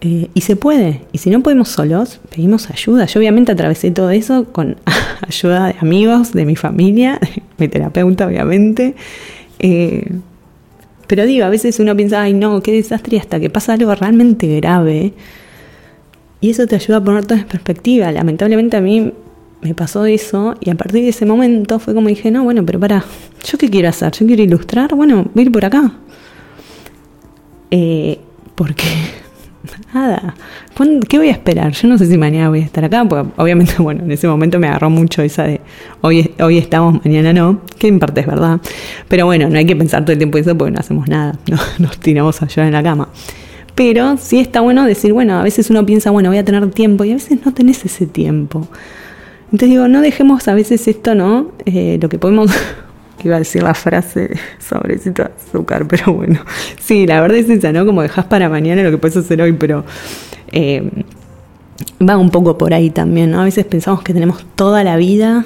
Eh, 0.00 0.28
y 0.32 0.40
se 0.42 0.56
puede. 0.56 1.02
Y 1.12 1.18
si 1.18 1.30
no 1.30 1.42
podemos 1.42 1.68
solos, 1.68 2.20
pedimos 2.30 2.70
ayuda. 2.70 3.06
Yo 3.06 3.18
obviamente 3.18 3.52
atravesé 3.52 3.90
todo 3.90 4.10
eso 4.10 4.44
con 4.52 4.76
ayuda 5.26 5.66
de 5.66 5.76
amigos, 5.80 6.32
de 6.32 6.44
mi 6.44 6.56
familia, 6.56 7.18
de 7.20 7.42
mi 7.58 7.68
terapeuta 7.68 8.26
obviamente. 8.26 8.94
Eh, 9.58 10.10
pero 11.08 11.24
digo, 11.26 11.46
a 11.46 11.48
veces 11.48 11.80
uno 11.80 11.96
piensa, 11.96 12.22
ay 12.22 12.34
no, 12.34 12.62
qué 12.62 12.72
desastre, 12.72 13.18
hasta 13.18 13.40
que 13.40 13.50
pasa 13.50 13.72
algo 13.72 13.94
realmente 13.94 14.46
grave. 14.60 15.14
Y 16.40 16.50
eso 16.50 16.66
te 16.66 16.76
ayuda 16.76 16.98
a 16.98 17.04
poner 17.04 17.26
todo 17.26 17.38
en 17.38 17.46
perspectiva. 17.46 18.12
Lamentablemente 18.12 18.76
a 18.76 18.80
mí 18.80 19.12
me 19.60 19.74
pasó 19.74 20.06
eso 20.06 20.54
y 20.60 20.70
a 20.70 20.76
partir 20.76 21.02
de 21.02 21.08
ese 21.08 21.26
momento 21.26 21.78
fue 21.78 21.94
como 21.94 22.08
dije, 22.08 22.30
no, 22.30 22.44
bueno, 22.44 22.64
pero 22.64 22.78
para, 22.78 23.04
¿yo 23.44 23.58
qué 23.58 23.68
quiero 23.68 23.88
hacer? 23.88 24.12
¿Yo 24.12 24.26
quiero 24.26 24.42
ilustrar? 24.42 24.94
Bueno, 24.94 25.26
voy 25.34 25.42
a 25.42 25.46
ir 25.46 25.52
por 25.52 25.64
acá. 25.64 25.92
Eh, 27.70 28.18
porque, 28.54 28.86
nada, 29.92 30.34
¿cuándo- 30.76 31.06
¿qué 31.06 31.18
voy 31.18 31.28
a 31.28 31.32
esperar? 31.32 31.72
Yo 31.72 31.88
no 31.88 31.98
sé 31.98 32.06
si 32.06 32.16
mañana 32.16 32.48
voy 32.48 32.60
a 32.60 32.64
estar 32.64 32.84
acá, 32.84 33.04
porque 33.04 33.28
obviamente, 33.36 33.74
bueno, 33.78 34.04
en 34.04 34.12
ese 34.12 34.28
momento 34.28 34.58
me 34.58 34.68
agarró 34.68 34.90
mucho 34.90 35.22
esa 35.22 35.44
de 35.44 35.60
hoy, 36.00 36.32
hoy 36.40 36.58
estamos, 36.58 37.04
mañana 37.04 37.32
no, 37.32 37.60
que 37.78 37.88
en 37.88 37.98
parte 37.98 38.20
es 38.20 38.26
verdad. 38.26 38.60
Pero 39.08 39.26
bueno, 39.26 39.48
no 39.48 39.58
hay 39.58 39.66
que 39.66 39.76
pensar 39.76 40.02
todo 40.04 40.12
el 40.12 40.18
tiempo 40.18 40.38
eso 40.38 40.56
porque 40.56 40.72
no 40.72 40.80
hacemos 40.80 41.08
nada, 41.08 41.38
no, 41.50 41.58
nos 41.78 41.98
tiramos 41.98 42.40
a 42.42 42.46
llorar 42.46 42.66
en 42.68 42.72
la 42.74 42.82
cama. 42.82 43.08
Pero 43.74 44.16
sí 44.16 44.40
está 44.40 44.60
bueno 44.60 44.84
decir, 44.84 45.12
bueno, 45.12 45.38
a 45.38 45.42
veces 45.42 45.70
uno 45.70 45.86
piensa, 45.86 46.10
bueno, 46.10 46.30
voy 46.30 46.38
a 46.38 46.44
tener 46.44 46.68
tiempo 46.70 47.04
y 47.04 47.10
a 47.12 47.14
veces 47.14 47.38
no 47.44 47.54
tenés 47.54 47.84
ese 47.84 48.06
tiempo. 48.06 48.66
Entonces 49.52 49.68
digo, 49.70 49.86
no 49.88 50.00
dejemos 50.02 50.46
a 50.48 50.54
veces 50.54 50.88
esto, 50.88 51.14
¿no? 51.14 51.52
Eh, 51.64 51.98
lo 52.02 52.08
que 52.08 52.18
podemos, 52.18 52.50
iba 53.24 53.36
a 53.36 53.38
decir 53.40 53.62
la 53.62 53.74
frase 53.74 54.28
de 54.30 55.22
azúcar, 55.22 55.86
pero 55.88 56.12
bueno, 56.14 56.40
sí, 56.80 57.06
la 57.06 57.20
verdad 57.20 57.38
es 57.38 57.50
esa, 57.50 57.72
¿no? 57.72 57.84
Como 57.84 58.02
dejas 58.02 58.26
para 58.26 58.48
mañana 58.48 58.82
lo 58.82 58.90
que 58.90 58.98
puedes 58.98 59.16
hacer 59.16 59.42
hoy, 59.42 59.52
pero 59.52 59.84
eh, 60.52 60.88
va 62.06 62.16
un 62.16 62.30
poco 62.30 62.58
por 62.58 62.74
ahí 62.74 62.90
también, 62.90 63.30
¿no? 63.30 63.40
A 63.40 63.44
veces 63.44 63.64
pensamos 63.64 64.02
que 64.02 64.12
tenemos 64.12 64.44
toda 64.54 64.84
la 64.84 64.96
vida 64.96 65.44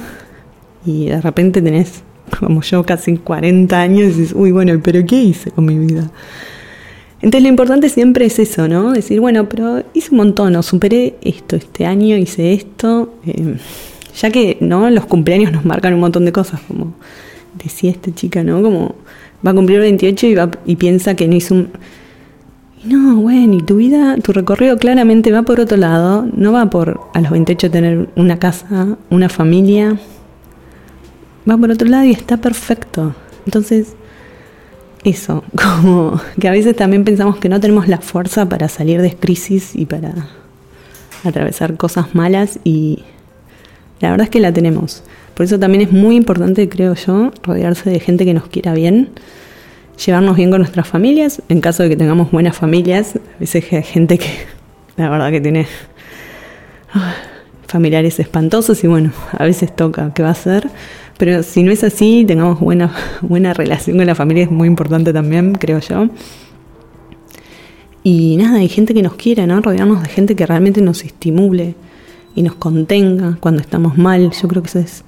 y 0.84 1.06
de 1.06 1.20
repente 1.20 1.62
tenés, 1.62 2.02
como 2.38 2.62
yo, 2.62 2.84
casi 2.84 3.16
40 3.16 3.80
años 3.80 4.00
y 4.00 4.20
dices, 4.20 4.32
uy, 4.34 4.52
bueno, 4.52 4.78
pero 4.82 5.04
¿qué 5.06 5.16
hice 5.16 5.50
con 5.50 5.64
mi 5.64 5.78
vida? 5.78 6.10
Entonces 7.22 7.42
lo 7.44 7.48
importante 7.48 7.88
siempre 7.88 8.26
es 8.26 8.38
eso, 8.40 8.66
¿no? 8.66 8.90
Decir, 8.90 9.20
bueno, 9.20 9.48
pero 9.48 9.84
hice 9.94 10.10
un 10.10 10.16
montón, 10.16 10.52
¿no? 10.52 10.62
superé 10.62 11.14
esto 11.22 11.54
este 11.54 11.86
año, 11.86 12.16
hice 12.16 12.52
esto, 12.52 13.14
eh, 13.24 13.56
ya 14.20 14.30
que, 14.30 14.58
¿no? 14.60 14.90
Los 14.90 15.06
cumpleaños 15.06 15.52
nos 15.52 15.64
marcan 15.64 15.94
un 15.94 16.00
montón 16.00 16.24
de 16.24 16.32
cosas, 16.32 16.60
como 16.66 16.94
decía 17.54 17.90
esta 17.90 18.14
chica, 18.14 18.42
¿no? 18.42 18.62
Como 18.62 18.94
va 19.46 19.50
a 19.50 19.54
cumplir 19.54 19.80
28 19.80 20.26
y, 20.26 20.34
va, 20.34 20.50
y 20.64 20.76
piensa 20.76 21.14
que 21.14 21.28
no 21.28 21.34
hizo 21.34 21.54
un... 21.54 21.70
No, 22.84 23.16
bueno, 23.16 23.54
y 23.54 23.62
tu 23.62 23.76
vida, 23.76 24.16
tu 24.16 24.32
recorrido 24.32 24.76
claramente 24.76 25.30
va 25.30 25.42
por 25.42 25.60
otro 25.60 25.76
lado, 25.76 26.26
no 26.34 26.52
va 26.52 26.68
por 26.68 27.00
a 27.14 27.20
los 27.20 27.30
28 27.30 27.70
tener 27.70 28.08
una 28.16 28.40
casa, 28.40 28.96
una 29.08 29.28
familia, 29.28 29.98
va 31.48 31.56
por 31.56 31.70
otro 31.70 31.88
lado 31.88 32.04
y 32.04 32.10
está 32.10 32.38
perfecto. 32.38 33.14
Entonces, 33.46 33.94
eso, 35.04 35.44
como 35.82 36.20
que 36.40 36.48
a 36.48 36.52
veces 36.52 36.74
también 36.74 37.04
pensamos 37.04 37.38
que 37.38 37.48
no 37.48 37.60
tenemos 37.60 37.88
la 37.88 37.98
fuerza 37.98 38.48
para 38.48 38.68
salir 38.68 39.00
de 39.00 39.14
crisis 39.14 39.76
y 39.76 39.86
para 39.86 40.12
atravesar 41.24 41.76
cosas 41.76 42.14
malas 42.14 42.58
y 42.64 43.04
la 44.00 44.10
verdad 44.10 44.24
es 44.24 44.30
que 44.30 44.40
la 44.40 44.52
tenemos. 44.52 45.04
Por 45.34 45.44
eso 45.44 45.58
también 45.58 45.82
es 45.82 45.92
muy 45.92 46.16
importante, 46.16 46.68
creo 46.68 46.94
yo, 46.94 47.30
rodearse 47.42 47.90
de 47.90 48.00
gente 48.00 48.24
que 48.24 48.34
nos 48.34 48.48
quiera 48.48 48.74
bien, 48.74 49.10
llevarnos 50.04 50.36
bien 50.36 50.50
con 50.50 50.60
nuestras 50.60 50.86
familias, 50.86 51.42
en 51.48 51.60
caso 51.60 51.82
de 51.82 51.88
que 51.88 51.96
tengamos 51.96 52.30
buenas 52.30 52.56
familias, 52.56 53.16
a 53.16 53.38
veces 53.38 53.64
hay 53.72 53.82
gente 53.82 54.18
que 54.18 54.28
la 54.96 55.08
verdad 55.08 55.30
que 55.30 55.40
tiene 55.40 55.66
ah, 56.92 57.14
familiares 57.66 58.20
espantosos 58.20 58.84
y 58.84 58.86
bueno, 58.86 59.12
a 59.32 59.44
veces 59.44 59.74
toca, 59.74 60.12
¿qué 60.14 60.22
va 60.22 60.28
a 60.28 60.32
hacer? 60.32 60.68
Pero 61.18 61.42
si 61.42 61.62
no 61.62 61.72
es 61.72 61.84
así, 61.84 62.24
tengamos 62.26 62.60
buena, 62.60 62.92
buena 63.22 63.54
relación 63.54 63.96
con 63.96 64.06
la 64.06 64.14
familia, 64.14 64.44
es 64.44 64.50
muy 64.50 64.68
importante 64.68 65.12
también, 65.12 65.54
creo 65.54 65.78
yo. 65.78 66.08
Y 68.04 68.36
nada, 68.36 68.58
hay 68.58 68.68
gente 68.68 68.94
que 68.94 69.02
nos 69.02 69.14
quiera, 69.14 69.46
¿no? 69.46 69.60
Rodearnos 69.60 70.02
de 70.02 70.08
gente 70.08 70.34
que 70.34 70.44
realmente 70.44 70.82
nos 70.82 71.04
estimule 71.04 71.76
y 72.34 72.42
nos 72.42 72.54
contenga 72.54 73.36
cuando 73.40 73.60
estamos 73.60 73.98
mal. 73.98 74.30
Yo 74.30 74.48
creo 74.48 74.62
que 74.62 74.68
eso 74.68 74.78
es 74.78 75.04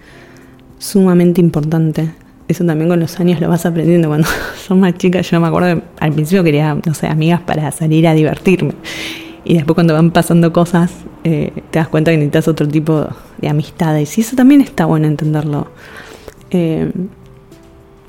sumamente 0.79 1.41
importante. 1.41 2.11
Eso 2.47 2.65
también 2.65 2.91
con 2.91 3.01
los 3.01 3.19
años 3.21 3.41
lo 3.41 3.49
vas 3.49 3.65
aprendiendo. 3.65 4.09
Cuando 4.09 4.29
sos 4.67 4.77
más 4.77 4.95
chica, 4.95 5.21
yo 5.21 5.41
me 5.41 5.47
acuerdo 5.47 5.83
al 5.99 6.13
principio 6.13 6.45
quería, 6.45 6.75
no 6.75 6.95
sé, 6.95 7.07
amigas 7.07 7.41
para 7.41 7.71
salir 7.71 8.07
a 8.07 8.15
divertirme. 8.15 8.75
Y 9.45 9.55
después 9.55 9.75
cuando 9.75 9.95
van 9.95 10.11
pasando 10.11 10.53
cosas, 10.53 10.93
eh, 11.23 11.53
te 11.71 11.79
das 11.79 11.89
cuenta 11.89 12.11
que 12.11 12.17
necesitas 12.17 12.49
otro 12.49 12.67
tipo 12.67 13.07
de 13.39 13.49
amistades. 13.49 14.17
Y 14.17 14.23
eso 14.23 14.37
también 14.37 14.61
está 14.61 14.87
bueno 14.87 15.07
entenderlo. 15.07 15.69
Eh, 16.51 16.91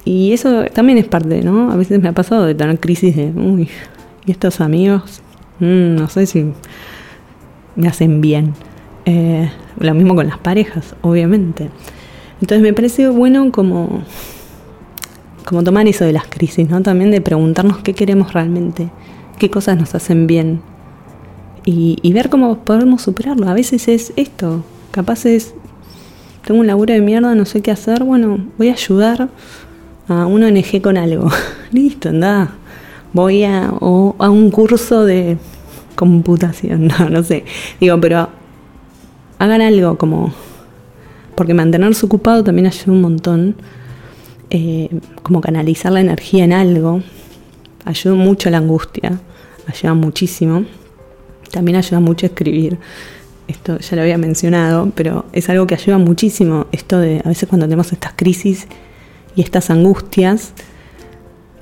y 0.05 0.33
eso 0.33 0.65
también 0.65 0.97
es 0.97 1.05
parte, 1.05 1.41
¿no? 1.41 1.71
A 1.71 1.75
veces 1.75 2.01
me 2.01 2.07
ha 2.07 2.13
pasado 2.13 2.45
de 2.45 2.53
tener 2.53 2.79
crisis 2.79 3.15
de, 3.15 3.31
uy, 3.35 3.67
¿y 4.25 4.31
estos 4.31 4.61
amigos? 4.61 5.21
Mm, 5.59 5.95
no 5.95 6.07
sé 6.09 6.25
si 6.25 6.45
me 7.75 7.87
hacen 7.87 8.21
bien. 8.21 8.53
Eh, 9.05 9.49
lo 9.79 9.93
mismo 9.93 10.15
con 10.15 10.27
las 10.27 10.37
parejas, 10.37 10.95
obviamente. 11.01 11.69
Entonces 12.41 12.61
me 12.61 12.73
parece 12.73 13.07
bueno 13.09 13.51
como, 13.51 14.03
como 15.45 15.63
tomar 15.63 15.87
eso 15.87 16.05
de 16.05 16.13
las 16.13 16.25
crisis, 16.27 16.69
¿no? 16.69 16.81
También 16.81 17.11
de 17.11 17.21
preguntarnos 17.21 17.77
qué 17.79 17.93
queremos 17.93 18.33
realmente, 18.33 18.89
qué 19.37 19.49
cosas 19.49 19.77
nos 19.77 19.95
hacen 19.95 20.27
bien 20.27 20.61
y, 21.65 22.13
ver 22.13 22.29
cómo 22.29 22.59
podemos 22.59 23.01
superarlo. 23.01 23.49
A 23.49 23.53
veces 23.53 23.87
es 23.87 24.13
esto, 24.15 24.63
capaz 24.91 25.25
es, 25.25 25.53
tengo 26.45 26.59
un 26.59 26.67
laburo 26.67 26.93
de 26.93 27.01
mierda, 27.01 27.33
no 27.35 27.45
sé 27.45 27.61
qué 27.61 27.71
hacer, 27.71 28.03
bueno, 28.03 28.45
voy 28.57 28.69
a 28.69 28.73
ayudar 28.73 29.29
a 30.07 30.25
una 30.25 30.47
ONG 30.47 30.81
con 30.81 30.97
algo. 30.97 31.29
Listo, 31.71 32.09
anda. 32.09 32.51
Voy 33.13 33.43
a, 33.43 33.71
o 33.79 34.15
a 34.19 34.29
un 34.29 34.51
curso 34.51 35.05
de 35.05 35.37
computación, 35.95 36.87
no, 36.99 37.09
no 37.09 37.23
sé. 37.23 37.45
Digo, 37.79 37.99
pero 37.99 38.29
hagan 39.39 39.61
algo 39.61 39.97
como 39.97 40.33
porque 41.35 41.53
mantenerse 41.53 42.05
ocupado 42.05 42.43
también 42.43 42.67
ayuda 42.67 42.93
un 42.93 43.01
montón, 43.01 43.55
eh, 44.49 44.89
como 45.21 45.41
canalizar 45.41 45.91
la 45.91 45.99
energía 45.99 46.45
en 46.45 46.53
algo, 46.53 47.01
ayuda 47.83 48.15
mucho 48.15 48.49
la 48.49 48.57
angustia, 48.57 49.19
ayuda 49.67 49.93
muchísimo, 49.93 50.65
también 51.51 51.77
ayuda 51.77 51.99
mucho 51.99 52.25
a 52.25 52.29
escribir, 52.29 52.77
esto 53.47 53.77
ya 53.79 53.95
lo 53.95 54.01
había 54.01 54.17
mencionado, 54.17 54.91
pero 54.95 55.25
es 55.33 55.49
algo 55.49 55.67
que 55.67 55.75
ayuda 55.75 55.97
muchísimo, 55.97 56.67
esto 56.71 56.99
de 56.99 57.21
a 57.23 57.27
veces 57.27 57.47
cuando 57.49 57.65
tenemos 57.65 57.91
estas 57.91 58.13
crisis 58.15 58.67
y 59.35 59.41
estas 59.41 59.69
angustias, 59.69 60.53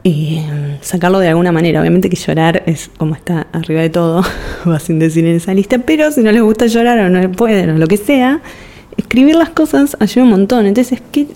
eh, 0.03 0.77
sacarlo 0.81 1.19
de 1.19 1.29
alguna 1.29 1.51
manera. 1.51 1.79
Obviamente 1.79 2.09
que 2.09 2.15
llorar 2.15 2.63
es 2.65 2.89
como 2.97 3.15
está 3.15 3.47
arriba 3.51 3.81
de 3.81 3.89
todo, 3.89 4.23
va 4.67 4.79
sin 4.79 4.99
decir 4.99 5.25
en 5.25 5.35
esa 5.35 5.53
lista, 5.53 5.79
pero 5.79 6.11
si 6.11 6.21
no 6.21 6.31
les 6.31 6.41
gusta 6.41 6.65
llorar 6.67 6.99
o 6.99 7.09
no 7.09 7.31
pueden 7.31 7.69
o 7.71 7.77
lo 7.77 7.87
que 7.87 7.97
sea, 7.97 8.41
escribir 8.97 9.35
las 9.35 9.49
cosas 9.49 9.95
ayuda 9.99 10.23
un 10.23 10.31
montón. 10.31 10.65
Entonces, 10.65 11.01
¿qué, 11.11 11.27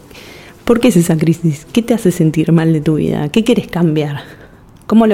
¿por 0.66 0.80
qué 0.80 0.90
es 0.90 0.98
esa 0.98 1.18
crisis? 1.18 1.66
¿Qué 1.72 1.82
te 1.82 1.94
hace 1.94 2.12
sentir 2.12 2.52
mal 2.52 2.74
de 2.74 2.82
tu 2.82 2.96
vida? 2.96 3.30
¿Qué 3.30 3.44
quieres 3.44 3.68
cambiar? 3.68 4.22
¿Cómo 4.86 5.06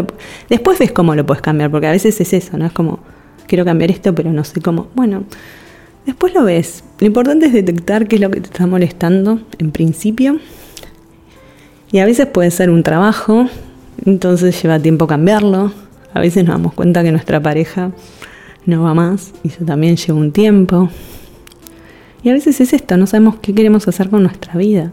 después 0.49 0.79
ves 0.79 0.91
cómo 0.91 1.15
lo 1.15 1.25
puedes 1.25 1.41
cambiar, 1.41 1.71
porque 1.71 1.87
a 1.87 1.91
veces 1.91 2.19
es 2.21 2.33
eso, 2.33 2.57
¿no? 2.57 2.65
Es 2.65 2.73
como, 2.73 2.99
quiero 3.47 3.65
cambiar 3.65 3.91
esto, 3.91 4.13
pero 4.13 4.31
no 4.31 4.43
sé 4.43 4.61
cómo. 4.61 4.87
Bueno, 4.95 5.23
después 6.05 6.33
lo 6.33 6.43
ves. 6.43 6.83
Lo 6.99 7.07
importante 7.07 7.47
es 7.47 7.53
detectar 7.53 8.07
qué 8.07 8.15
es 8.15 8.21
lo 8.21 8.29
que 8.29 8.41
te 8.41 8.47
está 8.47 8.67
molestando 8.67 9.41
en 9.57 9.71
principio. 9.71 10.39
Y 11.93 11.99
a 11.99 12.05
veces 12.05 12.25
puede 12.25 12.49
ser 12.49 12.71
un 12.71 12.81
trabajo, 12.81 13.47
entonces 14.03 14.59
lleva 14.59 14.79
tiempo 14.79 15.05
cambiarlo. 15.05 15.71
A 16.11 16.19
veces 16.19 16.43
nos 16.43 16.55
damos 16.55 16.73
cuenta 16.73 17.03
que 17.03 17.11
nuestra 17.11 17.39
pareja 17.39 17.91
no 18.65 18.81
va 18.81 18.95
más 18.95 19.31
y 19.43 19.49
eso 19.49 19.63
también 19.63 19.95
lleva 19.95 20.17
un 20.17 20.31
tiempo. 20.31 20.89
Y 22.23 22.29
a 22.29 22.33
veces 22.33 22.59
es 22.61 22.73
esto, 22.73 22.97
no 22.97 23.05
sabemos 23.05 23.35
qué 23.43 23.53
queremos 23.53 23.87
hacer 23.87 24.09
con 24.09 24.23
nuestra 24.23 24.55
vida, 24.55 24.91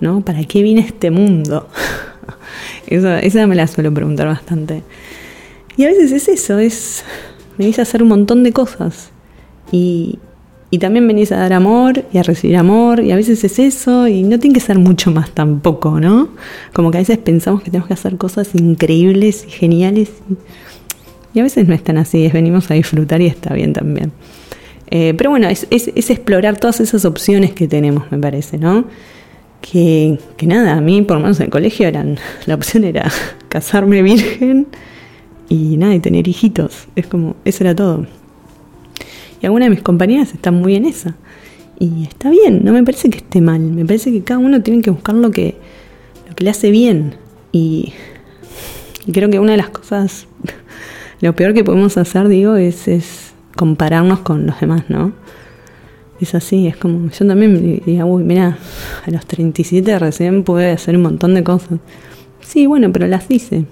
¿no? 0.00 0.20
¿Para 0.20 0.44
qué 0.44 0.62
viene 0.62 0.82
este 0.82 1.10
mundo? 1.10 1.68
Esa 2.86 3.48
me 3.48 3.56
la 3.56 3.66
suelo 3.66 3.92
preguntar 3.92 4.28
bastante. 4.28 4.84
Y 5.76 5.84
a 5.84 5.88
veces 5.88 6.12
es 6.12 6.28
eso, 6.28 6.60
es 6.60 7.04
venís 7.58 7.80
a 7.80 7.82
hacer 7.82 8.04
un 8.04 8.08
montón 8.08 8.44
de 8.44 8.52
cosas. 8.52 9.10
Y, 9.72 10.20
y 10.70 10.78
también 10.78 11.06
venís 11.06 11.32
a 11.32 11.36
dar 11.36 11.52
amor 11.52 12.04
y 12.12 12.18
a 12.18 12.22
recibir 12.22 12.56
amor, 12.56 13.00
y 13.02 13.10
a 13.10 13.16
veces 13.16 13.42
es 13.44 13.58
eso, 13.58 14.06
y 14.06 14.22
no 14.22 14.38
tiene 14.38 14.54
que 14.54 14.60
ser 14.60 14.78
mucho 14.78 15.10
más 15.10 15.30
tampoco, 15.32 16.00
¿no? 16.00 16.28
Como 16.72 16.90
que 16.90 16.98
a 16.98 17.00
veces 17.00 17.18
pensamos 17.18 17.62
que 17.62 17.70
tenemos 17.70 17.88
que 17.88 17.94
hacer 17.94 18.16
cosas 18.16 18.54
increíbles 18.54 19.44
y 19.46 19.50
geniales, 19.50 20.10
y, 21.34 21.40
a 21.40 21.42
veces 21.42 21.66
no 21.68 21.74
es 21.74 21.82
tan 21.82 21.96
así, 21.96 22.24
es 22.24 22.32
venimos 22.32 22.70
a 22.70 22.74
disfrutar 22.74 23.20
y 23.20 23.26
está 23.26 23.54
bien 23.54 23.72
también. 23.72 24.12
Eh, 24.92 25.14
pero 25.16 25.30
bueno, 25.30 25.48
es, 25.48 25.66
es, 25.70 25.90
es, 25.94 26.10
explorar 26.10 26.58
todas 26.58 26.80
esas 26.80 27.04
opciones 27.04 27.52
que 27.52 27.68
tenemos, 27.68 28.10
me 28.10 28.18
parece, 28.18 28.58
¿no? 28.58 28.86
que, 29.60 30.18
que 30.36 30.46
nada, 30.46 30.74
a 30.76 30.80
mí 30.80 31.02
por 31.02 31.16
lo 31.16 31.22
menos 31.22 31.38
en 31.40 31.46
el 31.46 31.50
colegio 31.50 31.86
eran, 31.86 32.18
la 32.46 32.54
opción 32.54 32.84
era 32.84 33.10
casarme 33.48 34.02
virgen 34.02 34.66
y 35.48 35.76
nada, 35.76 35.94
y 35.94 36.00
tener 36.00 36.28
hijitos. 36.28 36.86
Es 36.94 37.06
como, 37.06 37.36
eso 37.44 37.64
era 37.64 37.74
todo. 37.74 38.06
Y 39.40 39.46
algunas 39.46 39.66
de 39.66 39.70
mis 39.70 39.82
compañeras 39.82 40.32
están 40.34 40.54
muy 40.54 40.74
en 40.74 40.84
esa. 40.84 41.16
Y 41.78 42.04
está 42.04 42.28
bien, 42.30 42.60
no 42.62 42.72
me 42.72 42.84
parece 42.84 43.08
que 43.08 43.18
esté 43.18 43.40
mal. 43.40 43.60
Me 43.60 43.84
parece 43.84 44.12
que 44.12 44.22
cada 44.22 44.38
uno 44.38 44.62
tiene 44.62 44.82
que 44.82 44.90
buscar 44.90 45.14
lo 45.14 45.30
que, 45.30 45.56
lo 46.28 46.34
que 46.34 46.44
le 46.44 46.50
hace 46.50 46.70
bien. 46.70 47.14
Y, 47.52 47.94
creo 49.12 49.30
que 49.30 49.38
una 49.38 49.52
de 49.52 49.56
las 49.56 49.70
cosas, 49.70 50.26
lo 51.20 51.34
peor 51.34 51.54
que 51.54 51.64
podemos 51.64 51.96
hacer, 51.96 52.28
digo, 52.28 52.56
es, 52.56 52.86
es 52.86 53.32
compararnos 53.56 54.20
con 54.20 54.46
los 54.46 54.60
demás, 54.60 54.84
¿no? 54.88 55.12
Es 56.20 56.34
así, 56.34 56.66
es 56.66 56.76
como, 56.76 57.10
yo 57.10 57.26
también 57.26 57.62
diría, 57.62 58.04
uy, 58.04 58.24
mira, 58.24 58.58
a 59.06 59.10
los 59.10 59.24
37 59.24 59.98
recién 59.98 60.44
pude 60.44 60.70
hacer 60.70 60.96
un 60.96 61.02
montón 61.02 61.32
de 61.32 61.42
cosas. 61.42 61.78
Sí, 62.42 62.66
bueno, 62.66 62.92
pero 62.92 63.06
las 63.06 63.30
hice. 63.30 63.64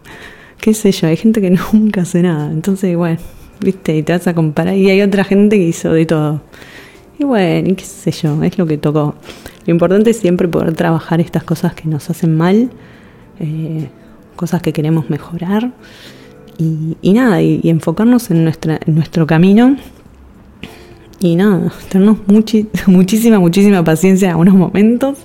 Qué 0.58 0.72
sé 0.72 0.90
yo, 0.92 1.08
hay 1.08 1.18
gente 1.18 1.42
que 1.42 1.50
nunca 1.72 2.02
hace 2.02 2.22
nada. 2.22 2.50
Entonces, 2.50 2.96
bueno, 2.96 3.18
viste, 3.62 3.96
y 3.96 4.02
te 4.02 4.12
vas 4.12 4.26
a 4.26 4.34
comparar. 4.34 4.76
Y 4.76 4.90
hay 4.90 5.02
otra 5.02 5.24
gente 5.24 5.56
que 5.56 5.64
hizo 5.64 5.92
de 5.92 6.06
todo. 6.06 6.40
Y 7.18 7.24
bueno, 7.24 7.74
qué 7.76 7.84
sé 7.84 8.10
yo, 8.10 8.42
es 8.42 8.58
lo 8.58 8.66
que 8.66 8.78
tocó. 8.78 9.14
Lo 9.66 9.72
importante 9.72 10.10
es 10.10 10.18
siempre 10.18 10.48
poder 10.48 10.74
trabajar 10.74 11.20
estas 11.20 11.44
cosas 11.44 11.74
que 11.74 11.88
nos 11.88 12.10
hacen 12.10 12.36
mal, 12.36 12.70
eh, 13.38 13.88
cosas 14.36 14.62
que 14.62 14.72
queremos 14.72 15.08
mejorar. 15.08 15.72
Y, 16.58 17.12
nada, 17.12 17.42
y, 17.42 17.60
enfocarnos 17.64 18.30
en, 18.30 18.44
nuestra, 18.44 18.78
en 18.86 18.94
nuestro 18.94 19.26
camino 19.26 19.76
y 21.18 21.36
nada, 21.36 21.72
tenernos 21.88 22.18
muchísima, 22.86 23.38
muchísima 23.38 23.82
paciencia 23.82 24.30
en 24.30 24.36
unos 24.36 24.54
momentos 24.54 25.18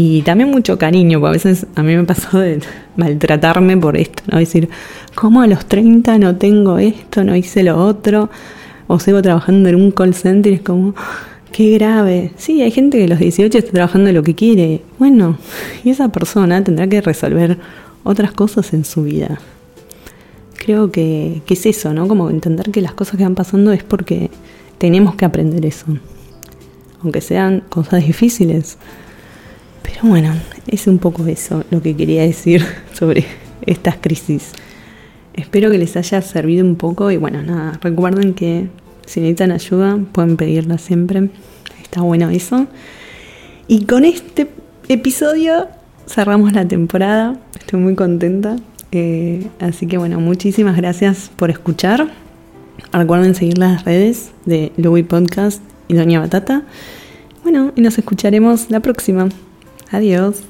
y 0.00 0.22
también 0.22 0.52
mucho 0.52 0.78
cariño, 0.78 1.18
porque 1.18 1.30
a 1.30 1.32
veces 1.32 1.66
a 1.74 1.82
mí 1.82 1.96
me 1.96 2.04
pasó 2.04 2.38
de 2.38 2.60
maltratarme 2.94 3.76
por 3.76 3.96
esto, 3.96 4.22
¿no? 4.30 4.38
Decir, 4.38 4.68
¿cómo 5.16 5.42
a 5.42 5.48
los 5.48 5.66
30 5.66 6.18
no 6.18 6.36
tengo 6.36 6.78
esto, 6.78 7.24
no 7.24 7.34
hice 7.34 7.64
lo 7.64 7.84
otro? 7.84 8.30
O 8.86 9.00
sigo 9.00 9.20
trabajando 9.22 9.68
en 9.70 9.74
un 9.74 9.90
call 9.90 10.14
center 10.14 10.52
y 10.52 10.54
es 10.54 10.60
como, 10.60 10.94
qué 11.50 11.72
grave. 11.72 12.30
Sí, 12.36 12.62
hay 12.62 12.70
gente 12.70 12.98
que 12.98 13.06
a 13.06 13.08
los 13.08 13.18
18 13.18 13.58
está 13.58 13.72
trabajando 13.72 14.12
lo 14.12 14.22
que 14.22 14.36
quiere. 14.36 14.82
Bueno, 15.00 15.36
y 15.82 15.90
esa 15.90 16.10
persona 16.10 16.62
tendrá 16.62 16.86
que 16.86 17.00
resolver 17.00 17.58
otras 18.04 18.30
cosas 18.30 18.72
en 18.74 18.84
su 18.84 19.02
vida. 19.02 19.40
Creo 20.58 20.92
que, 20.92 21.42
que 21.44 21.54
es 21.54 21.66
eso, 21.66 21.92
¿no? 21.92 22.06
Como 22.06 22.30
entender 22.30 22.70
que 22.70 22.82
las 22.82 22.92
cosas 22.92 23.16
que 23.16 23.24
van 23.24 23.34
pasando 23.34 23.72
es 23.72 23.82
porque 23.82 24.30
tenemos 24.78 25.16
que 25.16 25.24
aprender 25.24 25.66
eso. 25.66 25.86
Aunque 27.02 27.20
sean 27.20 27.64
cosas 27.68 28.06
difíciles. 28.06 28.78
Pero 29.82 30.00
bueno, 30.02 30.34
es 30.66 30.86
un 30.86 30.98
poco 30.98 31.26
eso 31.26 31.64
lo 31.70 31.82
que 31.82 31.96
quería 31.96 32.22
decir 32.22 32.64
sobre 32.92 33.24
estas 33.66 33.96
crisis. 33.96 34.52
Espero 35.34 35.70
que 35.70 35.78
les 35.78 35.96
haya 35.96 36.20
servido 36.20 36.64
un 36.64 36.76
poco 36.76 37.10
y 37.10 37.16
bueno, 37.16 37.42
nada, 37.42 37.78
recuerden 37.80 38.34
que 38.34 38.68
si 39.06 39.20
necesitan 39.20 39.52
ayuda 39.52 39.98
pueden 40.12 40.36
pedirla 40.36 40.78
siempre. 40.78 41.30
Está 41.82 42.02
bueno 42.02 42.28
eso. 42.30 42.66
Y 43.66 43.84
con 43.84 44.04
este 44.04 44.48
episodio 44.88 45.68
cerramos 46.06 46.52
la 46.52 46.66
temporada. 46.66 47.38
Estoy 47.58 47.80
muy 47.80 47.94
contenta. 47.94 48.56
Eh, 48.92 49.46
así 49.60 49.86
que 49.86 49.98
bueno, 49.98 50.20
muchísimas 50.20 50.76
gracias 50.76 51.30
por 51.36 51.50
escuchar. 51.50 52.08
Recuerden 52.92 53.34
seguir 53.34 53.58
las 53.58 53.84
redes 53.84 54.30
de 54.44 54.72
Louis 54.76 55.04
Podcast 55.04 55.62
y 55.88 55.94
Doña 55.94 56.20
Batata. 56.20 56.62
Bueno, 57.42 57.72
y 57.76 57.80
nos 57.80 57.98
escucharemos 57.98 58.70
la 58.70 58.80
próxima. 58.80 59.28
Adiós. 59.90 60.42